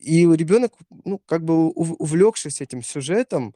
[0.00, 0.72] и ребенок,
[1.04, 3.54] ну, как бы ув увлёкшись этим сюжетом,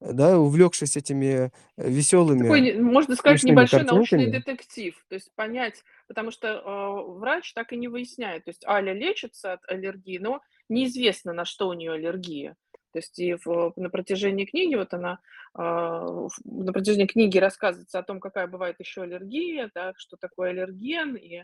[0.00, 4.94] да, увлёкшись этими Такой, весёлыми, не можно сказать, небольшой научный картинками детектив.
[5.08, 8.44] То есть понять, потому что, а, врач так и не выясняет.
[8.44, 12.56] То есть Аля лечится от аллергии, но неизвестно, на что у неё аллергия.
[12.92, 15.18] То есть и в на протяжении книги вот она,
[15.56, 21.14] ф на протяжении книги рассказывается о том, какая бывает ещё аллергия, да, что такое аллерген
[21.16, 21.42] и,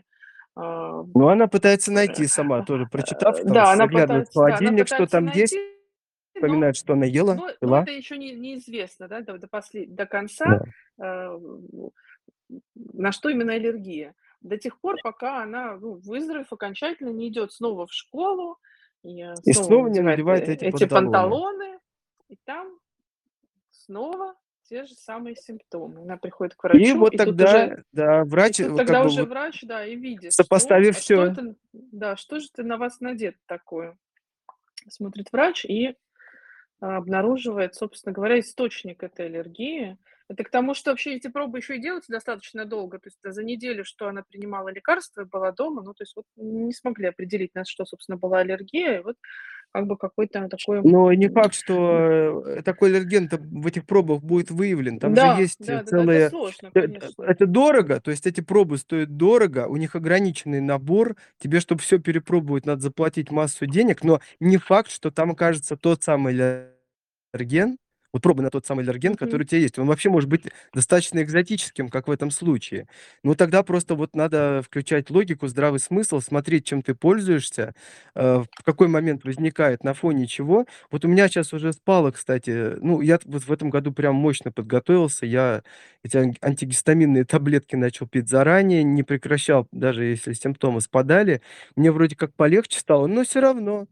[0.55, 4.33] а, Ну, она пытается э, найти сама, тоже прочитав, э, там да, она заглядывает в
[4.33, 5.55] пытается, да, она холодильник, что пытается там есть,
[6.41, 7.79] но вспоминает, что она ела, но но пила.
[7.79, 10.65] это ещё не неизвестно, да, до до послед до конца, Да.
[11.01, 11.37] э,
[12.75, 14.15] на что именно аллергия.
[14.41, 18.57] До тех пор, пока она, ну, выздоровев окончательно, не идёт снова в школу
[19.03, 20.87] и, э, И снова снова не надевает, э, эти эти панталоны.
[20.87, 21.79] панталоны,
[22.29, 22.79] и там
[23.71, 26.01] снова те же самые симптомы.
[26.01, 28.77] Она приходит к И врачу, вот и тут уже тогда, да, и врач, тут вот
[28.77, 32.15] тогда уже вот врач, да, и видит, что, сопоставив а что всё это, н да,
[32.17, 33.97] что же это на вас надето такое.
[34.89, 35.95] Смотрит врач и
[36.81, 39.97] обнаруживает, собственно говоря, источник этой аллергии.
[40.29, 42.99] Это к тому, что вообще эти пробы ещё и делаются достаточно долго.
[42.99, 46.73] То есть за неделю, что она принимала лекарства была дома, ну, то есть вот не
[46.73, 48.99] смогли определить, на что, собственно, была аллергия.
[48.99, 49.17] И вот
[49.73, 54.51] как бы какой-то такой, Но не факт, что, э, такой аллерген-то в этих пробах будет
[54.51, 54.99] выявлен.
[54.99, 57.23] Там же Да, есть, э, это целые сложно, э э конечно.
[57.23, 61.15] это дорого, то есть эти пробы стоят дорого, у них ограниченный набор.
[61.39, 66.03] Тебе, чтоб всё перепробовать, надо заплатить массу денег, но не факт, что там окажется тот
[66.03, 66.33] самый
[67.33, 67.77] аллерген,
[68.13, 69.79] вот пробы на тот самый аллерген, который у тя есть.
[69.79, 70.43] Он вообще может быть
[70.73, 72.87] достаточно экзотическим, как в этом случае.
[73.23, 77.73] Ну, тогда просто вот надо включать логику, здравый смысл, смотреть, чем ты пользуешься,
[78.15, 80.65] э, в какой момент возникает, на фоне чего.
[80.91, 84.51] Вот у меня щас уже спало, кстати, ну, я вот в этом году прям мощно
[84.51, 85.25] подготовился.
[85.25, 85.63] Я
[86.03, 91.41] эти ан антигистаминные таблетки начал пить заранее, не прекращал, даже если симптомы спадали.
[91.75, 93.87] Мне вроде как полегче стало, но всё равно,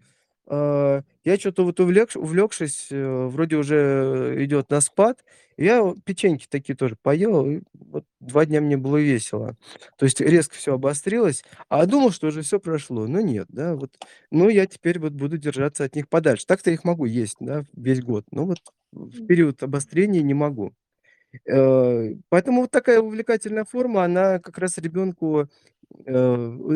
[0.47, 5.23] а, я чё-то вот увлекш увлёкшись, э, вроде уже идёт на спад.
[5.57, 9.55] Я печеньки такие тоже поел, и вот 2 дня мне было весело.
[9.97, 13.91] То есть резко всё обострилось, а думал, что уже всё прошло, но нет, да, вот.
[14.31, 16.45] Ну, я теперь вот буду держаться от них подальше.
[16.47, 18.59] Так-то я их могу есть, да, весь год, но вот
[18.93, 20.73] в период обострения не могу.
[21.47, 25.49] Э, поэтому вот такая увлекательная форма, она как раз ребёнку,
[26.05, 26.13] э,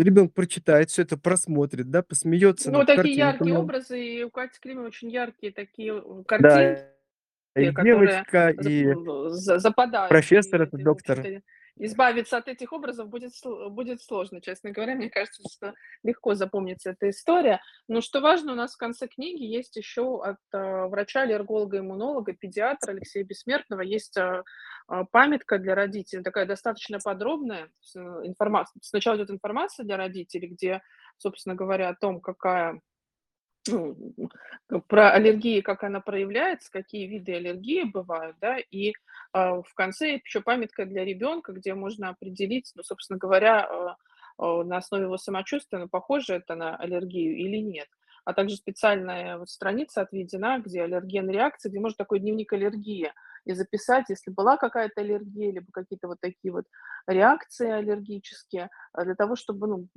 [0.02, 3.64] ребёнок прочитает всё это, просмотрит, да, посмеётся Ну, такие яркие картинками.
[3.64, 6.82] образы, и у Кати Климовой очень яркие такие, э, картинки,
[7.56, 8.94] Да, и девочка, и
[9.30, 10.12] западают.
[10.12, 11.18] профессор И в доктор.
[11.20, 11.42] общем-то,
[11.78, 13.32] избавиться от этих образов будет
[13.70, 14.96] будет сложно, честно говоря.
[14.96, 17.62] Мне кажется, что легко запомнится эта история.
[17.88, 23.24] Но что важно, у нас в конце книги есть ещё от, а, врача-аллерголога-иммунолога, педиатра Алексея
[23.24, 24.44] Бессмертного есть, а,
[24.88, 30.82] а, памятка для родителей, такая достаточно подробная, с информац сначала идёт информация для родителей, где,
[31.18, 32.82] собственно говоря, о том, какая,
[33.68, 38.58] ну, про аллергии, как она проявляется, какие виды аллергии бывают, да.
[38.72, 38.94] И,
[39.32, 43.96] а, в конце ещё памятка для ребёнка, где можно определить, ну, собственно говоря, а,
[44.38, 47.88] а, на основе его самочувствия, ну, похоже это на аллергию или нет.
[48.26, 53.12] А также специальная вот страница отведена, где аллергенные реакции, где можно такой дневник аллергии
[53.46, 56.66] и записать, если была какая-то аллергия, либо какие-то вот такие вот
[57.06, 59.88] реакции аллергические, для того, чтобы, ну,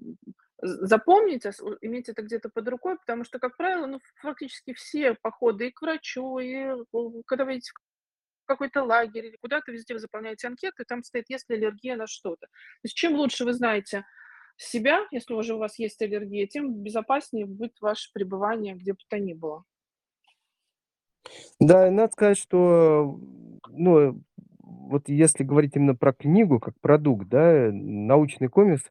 [0.61, 1.45] запомнить,
[1.83, 2.97] иметь это где-то под рукой.
[2.99, 6.85] Потому что, как правило, ну, фактически все походы и к врачу, и
[7.27, 7.73] когда вы едете
[8.45, 12.07] в какой-то лагерь или куда-то, везде вы заполняете анкеты, там стоит: "Есть ли аллергия на
[12.07, 14.05] что-то?" То есть чем лучше вы знаете
[14.57, 19.19] себя, если уже у вас есть аллергия, тем безопаснее будет ваше пребывание где бы то
[19.19, 19.64] ни было.
[21.61, 23.19] Да, и надо сказать, что,
[23.69, 24.23] ну,
[24.61, 28.83] вот если говорить именно про книгу как продукт, да, научный комикс,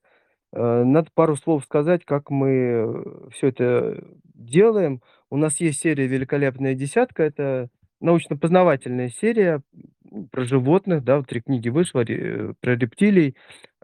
[0.56, 4.04] э, надо пару слов сказать, как мы всё это
[4.36, 5.02] делаем.
[5.32, 7.24] У нас есть серия "Великолепная десятка".
[7.24, 7.70] Это
[8.02, 9.62] научно-познавательная серия,
[10.32, 12.04] про животных, да, вот 3 книги вышло,
[12.62, 13.36] про рептилий,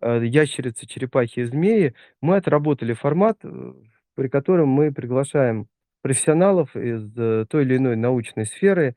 [0.01, 1.93] э, ящерицы, черепахи и змеи.
[2.21, 3.73] Мы отработали формат, э,
[4.15, 5.67] при котором мы приглашаем
[6.03, 7.11] профессионалов из
[7.49, 8.95] той или иной научной сферы,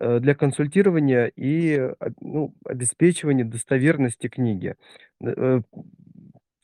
[0.00, 4.76] э, для консультирования и, ну, обеспечивания достоверности книги.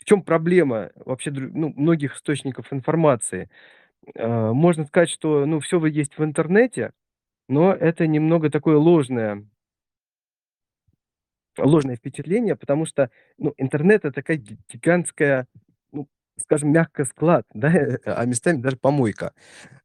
[0.03, 3.49] Э, в чём проблема вообще ну, многих источников информации?
[4.17, 6.93] Э, можно сказать, что, ну, всё вы есть в интернете,
[7.49, 9.45] но это немного такое ложное
[11.59, 15.47] ложное впечатление, потому что, ну, интернет- это такая ги гигантская,
[15.93, 17.71] ну, скажем мягко, склад, да,
[18.07, 19.33] а местами даже помойка,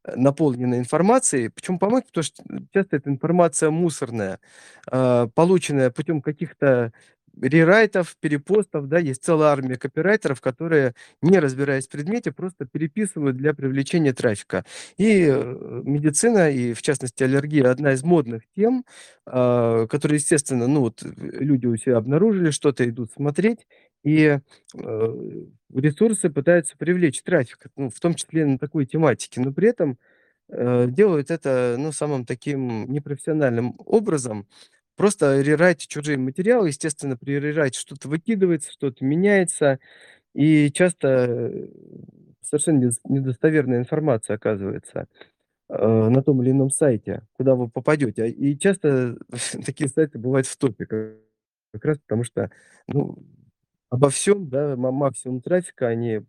[0.04, 1.48] э, наполненная информацией.
[1.50, 2.08] Почему помойка?
[2.08, 4.40] Потому что часто эта информация мусорная,
[4.90, 6.92] а, полученная путем каких-то
[7.42, 8.98] рерайтов, перепостов, да.
[8.98, 14.64] Есть целая армия копирайтеров, которые, не разбираясь в предмете, просто переписывают для привлечения трафика.
[14.98, 18.84] И, э, медицина, и в частности аллергия- одна из модных тем,
[19.26, 23.66] а, которые, естественно, ну вот, э, люди у себя обнаружили, что-то идут смотреть,
[24.04, 24.38] и,
[24.74, 25.14] э,
[25.74, 29.40] ресурсы пытаются привлечь трафик, ну, в том числе на такой тематике.
[29.40, 29.98] Но при этом,
[30.50, 34.46] делают это, ну, самым таким непрофессиональным образом.
[34.98, 36.68] Просто рерайтят чужие материалы.
[36.68, 39.78] Естественно, при рерайте что-то выкидывается, что-то меняется,
[40.34, 41.68] и часто, э,
[42.42, 45.08] совершенно недос недостоверная информация оказывается,
[45.70, 48.24] э, на том или ином сайте, куда вы попадете.
[48.24, 49.18] А, и часто
[49.66, 52.50] такие сайты бывают в топе как раз потому, что,
[52.88, 53.18] ну,
[53.90, 56.22] обо всём, да, ма максимум трафика, они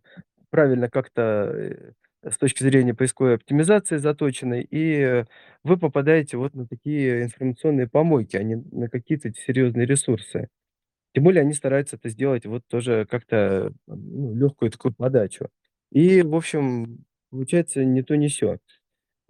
[0.50, 1.92] правильно как-то, э,
[2.28, 5.24] с точки зрения поисковой оптимизации заточены, и
[5.64, 10.48] вы попадаете вот на такие информационные помойки, а не на какие-то серьезные ресурсы.
[11.14, 15.48] Тем более они стараются это сделать вот тоже как-то, ну, легкую такую подачу.
[15.92, 18.58] И, в общем, получается не то ни сё.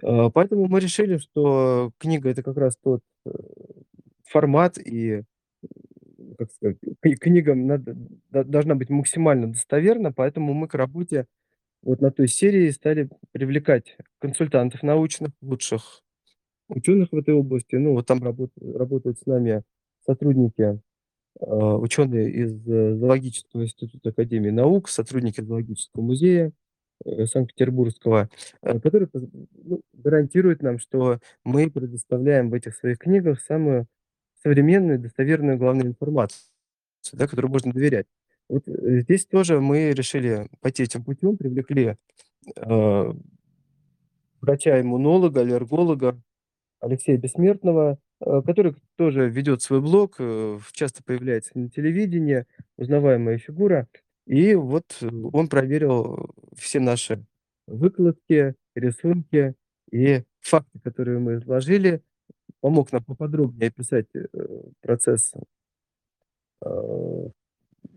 [0.02, 3.30] А, поэтому мы решили, что книга- это как раз тот, э,
[4.26, 5.22] формат и,
[6.38, 7.94] как сказать, кни книгам надо
[8.30, 11.26] до должна быть максимально достоверна, поэтому мы к работе
[11.82, 16.02] вот на той серии стали привлекать консультантов научных, лучших
[16.68, 17.76] ученых в этой области.
[17.76, 19.62] Ну, вот там работ работают с нами
[20.04, 20.80] сотрудники,
[21.40, 26.52] а, ученые из Зоологического института Академии наук, сотрудники Зоологического музея,
[27.04, 28.28] э, Санкт-Петербургского,
[28.62, 33.86] э, которые ну, гарантируют нам, что мы предоставляем в этих своих книгах самую
[34.42, 36.42] современную, достоверную, главную информацию,
[37.12, 38.06] да, которой можно доверять.
[38.50, 41.96] Вот, э, здесь тоже мы решили пойти этим путем, привлекли,
[42.56, 43.14] а,
[44.40, 46.20] врача-иммунолога, аллерголога
[46.80, 52.44] Алексея Бессмертного, а, который тоже ведет свой блог, э, часто появляется на телевидении,
[52.76, 53.86] узнаваемая фигура.
[54.26, 55.00] И вот
[55.32, 57.24] он проверил все наши
[57.68, 59.54] выкладки, рисунки
[59.92, 62.02] и факты, которые мы изложили,
[62.60, 64.26] помог нам поподробнее описать, э,
[64.80, 65.34] процесс
[66.62, 67.30] а,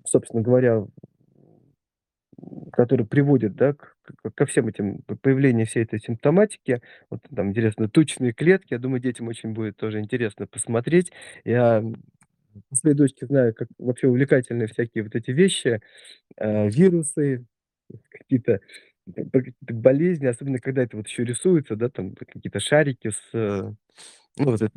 [0.06, 0.86] собственно говоря,
[2.72, 3.96] который приводит, да, к
[4.36, 6.82] ко всем этим, появлению всей этой симптоматики.
[7.10, 8.74] Вот там интересно, тучные клетки.
[8.74, 11.12] Я думаю, детям очень будет тоже интересно посмотреть.
[11.46, 11.84] Я
[12.70, 15.82] по своей дочке знаю, как вообще увлекательны всякие вот эти вещи,
[16.38, 17.46] а, вирусы,
[18.12, 18.62] какие-то
[19.16, 23.76] про какие-то болезни, особенно когда это вот еще рисуется, да, там какие-то шарики с, ну,
[24.38, 24.72] вот эта,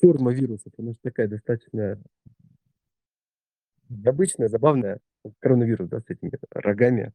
[0.00, 2.00] форма вирусов, она же такая достаточно
[3.88, 5.00] необычная, забавная.
[5.40, 7.12] Коронавирус, да, с этими рогами.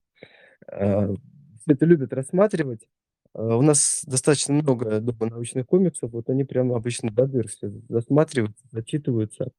[0.67, 1.13] А,
[1.61, 2.87] все это любят рассматривать.
[3.33, 7.71] А, у нас достаточно много дома научных комиксов, вот они прямо обычно до дыр все
[7.89, 9.51] засматриваются, зачитываются.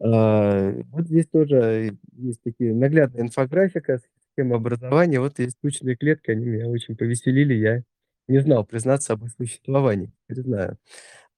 [0.00, 4.00] А, вот здесь тоже есть такие наглядная инфографика,
[4.32, 5.20] схема образования.
[5.20, 7.54] Вот есть тучные клетки, они меня очень повеселили.
[7.54, 7.82] Я
[8.28, 10.44] не знал, признаться, об их существовании, теперь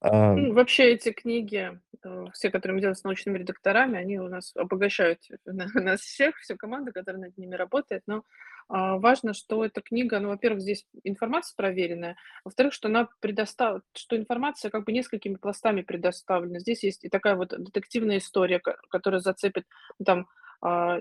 [0.03, 0.35] Ам.
[0.35, 4.51] Ну, вообще эти книги, э, все, которые мы делаем с научными редакторами, они у нас
[4.55, 8.03] обогащают на нас всех, всю команду, которая над ними работает.
[8.05, 8.23] Но,
[8.67, 14.17] а, важно, что эта книга, ну, во-первых, здесь информация проверенная, во-вторых, что она предоста что
[14.17, 16.59] информация как бы несколькими пластами предоставлена.
[16.59, 19.65] Здесь есть и такая вот детективная история, ко которая зацепит
[20.05, 20.25] там, а,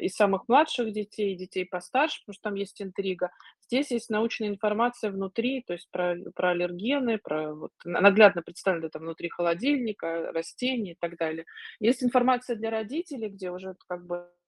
[0.01, 3.31] и самых младших детей, и детей постарше, потому что там есть интрига.
[3.61, 9.03] Здесь есть научная информация внутри, то есть про про аллергены, про вот наглядно представлено там
[9.03, 11.45] внутри холодильника, растения и так далее.
[11.81, 14.42] Есть информация для родителей, где уже как бы а,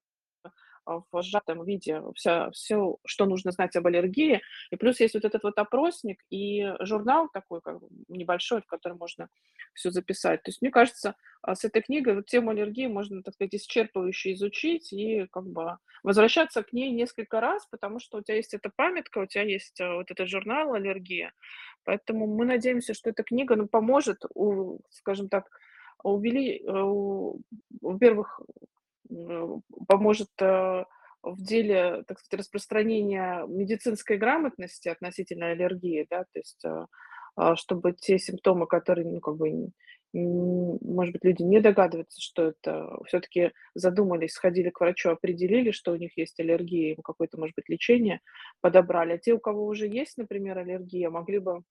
[0.86, 4.40] в сжатом виде вся всё, что нужно знать об аллергии.
[4.70, 9.28] И плюс есть вот этот вот опросник и журнал такой как небольшой, в котором можно
[9.74, 10.42] всё записать.
[10.42, 14.32] То есть, мне кажется, а, с этой книгой вот тему аллергии можно, так сказать, исчерпывающе
[14.34, 18.70] изучить и как бы возвращаться к ней несколько раз, потому что у тя есть эта
[18.76, 21.32] памятка, у тя есть, э, вот этот журнал "Аллергия".
[21.84, 25.46] Поэтому мы надеемся, что эта книга, ну, поможет у скажем так,
[26.04, 27.40] увели э, у
[27.82, 28.66] во-первых, э,
[29.88, 30.84] поможет, э,
[31.22, 36.24] в деле, так сказать, распространения медицинской грамотности относительно аллергии, да.
[36.24, 36.86] То есть, э,
[37.36, 39.70] а, чтобы те симптомы, которые, ну, как бы,
[40.14, 45.96] может быть, люди не догадываются, что это, всё-таки задумались, сходили к врачу, определили, что у
[45.96, 48.20] них есть аллергия, им какое-то, может быть, лечение
[48.60, 49.14] подобрали.
[49.14, 51.62] А те, у кого уже есть, например, аллергия, могли бы,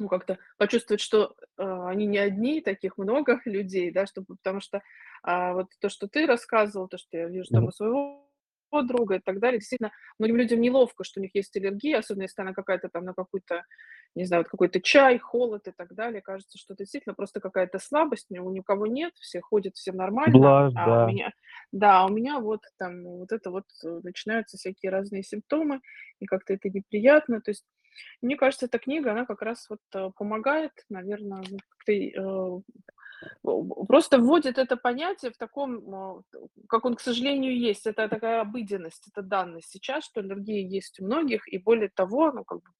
[0.00, 4.82] ну, как-то почувствовать, что, э, они не одни, таких много людей, да, чтобы потому что,
[5.22, 8.26] а, вот то, что ты рассказывал, то, что я вижу там у своего
[8.82, 9.58] друга и так далее.
[9.58, 13.14] Действительно, многим людям неловко, что у них есть аллергия, особенно если она какая-то там на
[13.14, 13.64] какую-то,
[14.14, 16.22] не знаю, вот какой-то чай, холод и так далее.
[16.22, 20.72] Кажется, что это действительно просто какая-то слабость, у никого нет, все ходят, всем нормально, Блажь,
[20.76, 21.06] а у да.
[21.06, 21.32] меня,
[21.72, 25.80] да, у меня вот там вот это вот э, начинаются всякие разные симптомы,
[26.20, 27.40] и как-то это неприятно.
[27.40, 27.64] То есть,
[28.22, 32.60] мне кажется, эта книга, она как раз вот э, помогает, наверное, как-то э,
[33.42, 36.22] Просто вводит это понятие в таком, а,
[36.68, 37.86] как он, к сожалению, есть.
[37.86, 42.44] Это такая обыденность, это данность сейчас, что аллергия есть у многих, и более того, ну,
[42.44, 42.70] как бы,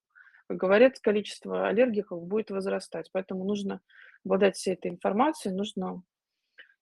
[0.49, 3.11] как говорят, количество аллергиков будет возрастать.
[3.13, 3.81] Поэтому нужно
[4.25, 6.03] обладать всей этой информацией, нужно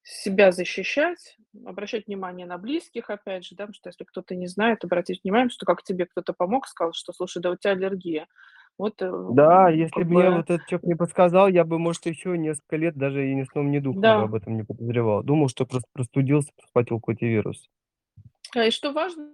[0.09, 1.37] себя защищать,
[1.67, 5.51] обращать внимание на близких, опять же, да, потому что если кто-то не знает, обратить внимание,
[5.51, 8.27] что как тебе кто-то помог, сказал, что, слушай, да у тебя аллергия.
[8.79, 12.77] Вот, э, Да, если бы, вот этот человек не подсказал, я бы, может, еще несколько
[12.77, 15.23] лет даже и ни сном, ни духом да, об этом не подозревал.
[15.23, 17.69] Думал, что просто простудился, подхватил какой-то вирус.
[18.57, 19.33] А, и что важно,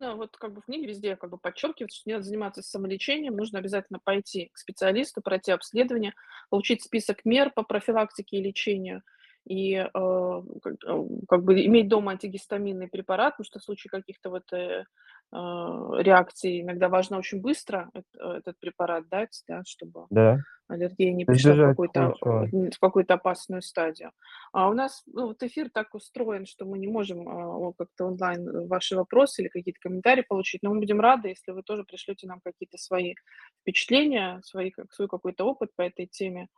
[0.00, 3.60] вот как бы в книге везде как бы подчеркивается, что не надо заниматься самолечением, нужно
[3.60, 6.12] обязательно пойти к специалисту, пройти обследование,
[6.50, 9.02] получить список мер по профилактике и лечению,
[9.44, 14.30] и, э, как э, как бы иметь дома антигистаминный препарат, потому что в случае каких-то
[14.30, 14.84] вот, э,
[15.32, 20.38] реакций иногда важно очень быстро эт этот препарат дать, да, чтобы Да,
[20.68, 24.12] аллергия не пришла в какую-то, в какую-то опасную стадию.
[24.52, 28.68] А у нас, ну, вот эфир так устроен, что мы не можем, а, как-то онлайн
[28.68, 32.40] ваши вопросы или какие-то комментарии получить, но мы будем рады, если вы тоже пришлете нам
[32.44, 33.14] какие-то свои
[33.62, 36.48] впечатления, свои, свой какой-то опыт по этой теме,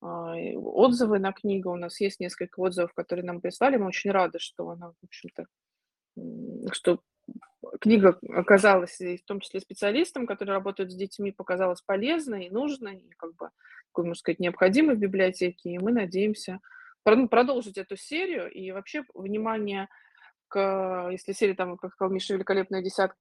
[0.00, 1.70] отзывы на книгу.
[1.70, 3.76] У нас есть несколько отзывов, которые нам прислали.
[3.76, 5.46] Мы очень рады, что она, в общем-то,
[6.72, 7.00] что
[7.80, 12.96] книга оказалась, и в том числе специалистам, которые работают с детьми, показалась полезной и нужной,
[12.96, 13.50] и как бы,
[13.88, 15.70] такой, можно сказать, необходимой в библиотеке.
[15.70, 16.60] И мы надеемся
[17.06, 18.50] прод- продолжить эту серию.
[18.50, 19.88] И вообще, внимание
[20.48, 23.16] к, если серия, там, как сказал Миша, «Великолепная десятка»,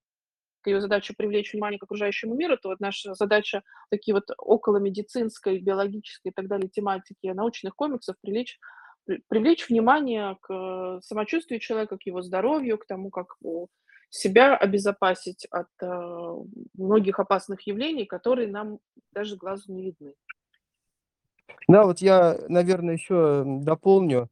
[0.66, 5.60] ее задача привлечь внимание к окружающему миру, то вот наша задача такие вот около медицинской,
[5.60, 8.60] биологической и так далее тематики научных комиксов привлечь,
[9.06, 13.36] при- привлечь внимание к самочувствию человека, к его здоровью, к тому, как
[14.10, 16.34] себя обезопасить от э,
[16.76, 18.80] многих опасных явлений, которые нам
[19.12, 20.14] даже глазу не видны.
[21.68, 24.30] Да, вот я, наверное, еще дополню,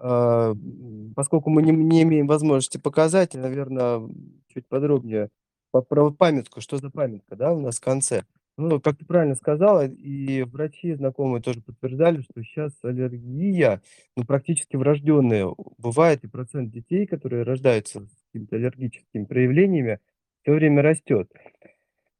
[0.00, 4.08] м, поскольку мы не не имеем возможности показать, наверное,
[4.48, 8.24] чуть подробнее по про памятку, что за памятка, да, у нас в конце.
[8.56, 13.80] Ну, как ты правильно сказала, и врачи знакомые тоже подтверждали, что сейчас аллергия,
[14.16, 15.46] ну, практически врожденная.
[15.78, 20.00] Бывает, и процент детей, которые рождаются с какими-то аллергическими проявлениями,
[20.42, 21.30] все время растет.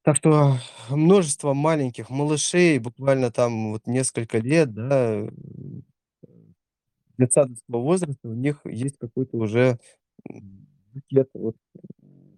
[0.05, 0.57] Так что
[0.91, 5.29] множество маленьких малышей, буквально там вот несколько лет, да,
[7.19, 9.79] детсадовского возраста, у них есть какой-то уже,
[10.31, 11.57] м, букет вот,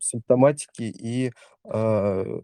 [0.00, 1.32] симптоматики и,
[1.64, 2.40] а,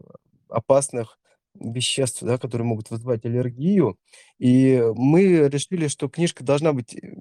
[0.49, 1.19] опасных
[1.55, 3.97] веществ, да, которые могут вызывать аллергию.
[4.39, 7.15] И мы решили, что книжка должна быть, э,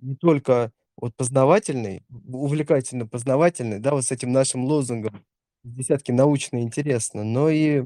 [0.00, 5.24] не только вот познавательной, увлекательно познавательной, да, вот с этим нашим лозунгом
[5.64, 7.84] "Десятки научно интересно", но и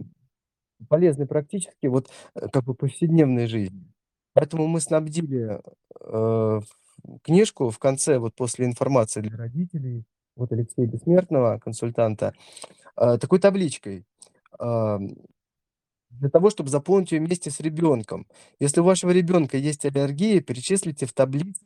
[0.89, 3.93] Полезны практически вот, э, как бы повседневной жизни.
[4.35, 5.61] Поэтому мы снабдили,
[6.01, 6.61] э,
[7.25, 10.05] книжку в конце, вот после информации для родителей,
[10.39, 12.33] вот Алексея Бессмертного, консультанта,
[12.97, 14.05] а, такой табличкой,
[14.59, 15.17] ам,
[16.11, 18.27] для того, чтобы заполнить ее вместе с ребенком.
[18.61, 21.61] Если у вашего ребенка есть аллергия, перечислите в таблице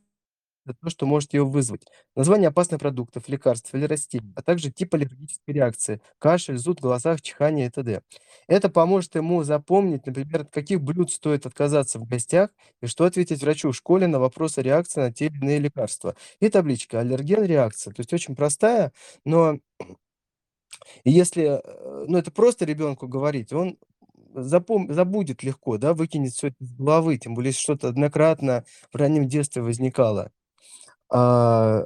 [0.64, 1.82] это то, что может ее вызвать.
[2.16, 7.20] Название опасных продуктов, лекарств или растений, а также тип аллергической реакции– кашель, зуд в глазах,
[7.20, 8.02] чихание и т.д.
[8.48, 12.50] Это поможет ему запомнить, например, от каких блюд стоит отказаться в гостях
[12.80, 16.14] и что ответить врачу в школе на вопрос о реакции на те или иные лекарства.
[16.40, 17.44] И табличка «Аллерген.
[17.44, 17.92] Реакция».
[17.92, 18.92] То есть очень простая,
[19.24, 19.58] но
[21.04, 23.78] если, э, ну, это просто ребенку говорить, он
[24.34, 28.96] запом забудет легко, да, выкинет все это из головы, тем более, если что-то однократно в
[28.96, 30.30] раннем детстве возникало.
[31.12, 31.84] А,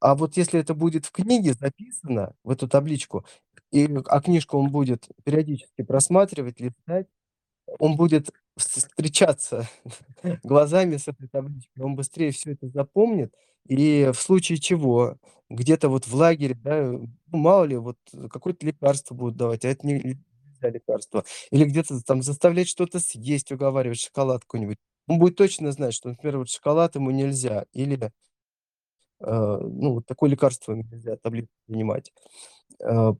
[0.00, 3.24] а вот если это будет в книге записано, в эту табличку,
[3.72, 7.06] и, а книжку он будет периодически просматривать, листать,
[7.78, 9.68] он будет вс встречаться
[10.44, 13.34] глазами с этой табличкой, он быстрее все это запомнит.
[13.68, 15.16] И в случае чего,
[15.50, 17.98] где-то вот в лагере, да, ну, мало ли, вот
[18.30, 20.18] какое-то лекарство будут давать, а это не
[20.62, 21.24] лекарство.
[21.50, 24.78] Или где-то там заставлять что-то съесть, уговаривать, шоколад какой-нибудь.
[25.06, 28.10] Он будет точно знать, что, например, вот шоколад ему нельзя или
[29.20, 32.12] ну, вот такое лекарство нельзя таблетку принимать.
[32.82, 33.14] Э,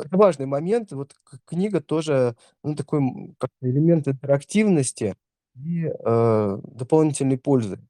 [0.00, 0.92] это важный момент.
[0.92, 1.14] Вот
[1.46, 3.02] книга тоже, ну, такой,
[3.38, 5.16] как элемент интерактивности
[5.56, 7.80] и, э, дополнительной пользы.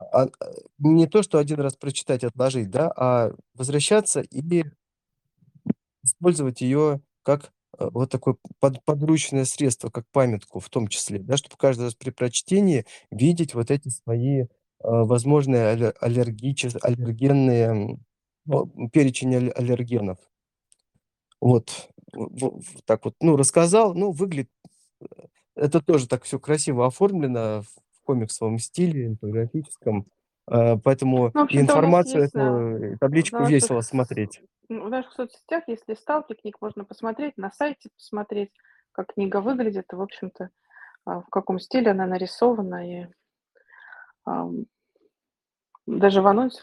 [0.00, 0.30] А, э,
[0.78, 4.64] не то, что 1 раз прочитать, отложить, да, а возвращаться и
[6.04, 11.36] использовать её как, э, вот такое под подручное средство, как памятку в том числе, да,
[11.38, 14.46] чтобы каждый раз при прочтении видеть вот эти свои, э,
[14.82, 17.98] возможные алле аллергичес аллергенные,
[18.92, 20.18] перечень алле аллергенов.
[21.40, 24.50] Вот, в в так вот, ну, рассказал, ну, выглядит,
[25.00, 25.06] э,
[25.56, 30.06] это тоже так всё красиво оформлено в комиксовом стиле, инфографическом,
[30.50, 34.40] э, поэтому Ну, информацию есть эту, табличку наших весело смотреть.
[34.68, 38.50] в наших соцсетях есть листалки книг, можно посмотреть, на сайте посмотреть,
[38.92, 40.50] как книга выглядит в общем-то,
[41.04, 42.88] а, в каком стиле она нарисована.
[42.88, 43.06] И,
[45.86, 46.62] даже в анонсе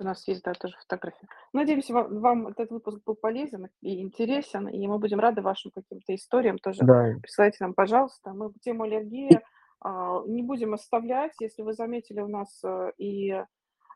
[0.00, 1.28] у нас есть, да, тоже фотографии.
[1.52, 6.14] Надеемся, ва вам этот выпуск был полезен и интересен, и мы будем рады вашим каким-то
[6.14, 6.58] историям.
[6.58, 7.14] Тоже Да.
[7.22, 8.32] присылайте нам, пожалуйста.
[8.32, 9.40] Мы тему аллергии,
[9.80, 11.32] а, не будем оставлять.
[11.40, 13.44] Если вы заметили, у нас, э, и,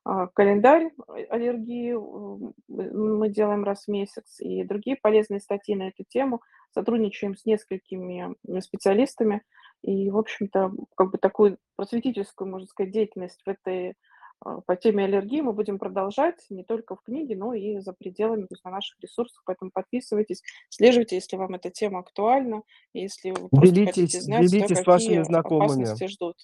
[0.05, 0.93] а, календарь
[1.31, 1.95] аллергии,
[2.69, 6.43] мы делаем раз в месяц, и другие полезные статьи на эту тему.
[6.73, 9.43] Сотрудничаем с несколькими, специалистами.
[9.85, 13.97] И, в общем-то, как бы такую просветительскую, можно сказать, деятельность в этой,
[14.41, 18.47] а, по теме аллергии мы будем продолжать не только в книге, но и за пределами,
[18.47, 19.43] то есть на наших ресурсах.
[19.45, 22.63] Поэтому подписывайтесь, слеживайте, если вам эта тема актуальна,
[22.95, 26.07] если вы просто хотите Делитесь знать, делитесь с вашими знакомыми.
[26.07, 26.37] ждут.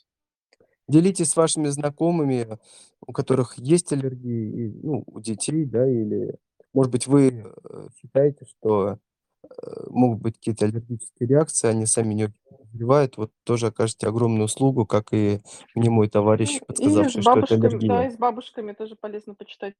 [0.86, 2.59] Делитесь с вашими знакомыми,
[3.07, 6.36] у которых есть аллергии, ну, у детей, да, или,
[6.74, 8.99] может быть, вы, э, считаете, что,
[9.45, 13.16] э, могут быть какие-то аллергические реакции, они сами не подозревают.
[13.16, 15.41] Вот тоже окажете огромную услугу, как и
[15.74, 18.03] мне мой товарищ, Ну, подсказавший, что это бабушками, да, аллергия.
[18.09, 19.74] и с бабушками тоже полезно почитать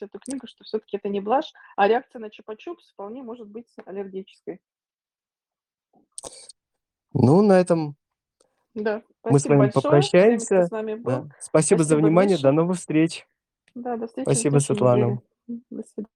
[0.00, 4.58] эту книгу, что всё-таки это не блажь, а реакция на чупа-чупс вполне может быть аллергической.
[7.12, 7.96] Ну, на этом
[8.74, 10.68] Да, мы с спасибо вами большое кто с попрощаемся.
[10.72, 11.20] нами Да.
[11.20, 11.30] был.
[11.40, 12.36] Спасибо за Спасибо, внимание.
[12.38, 12.52] До Миша.
[12.52, 13.26] новых встреч.
[13.74, 14.58] Да, до встречи Спасибо.
[14.58, 15.20] Светлана.
[15.46, 16.06] До свид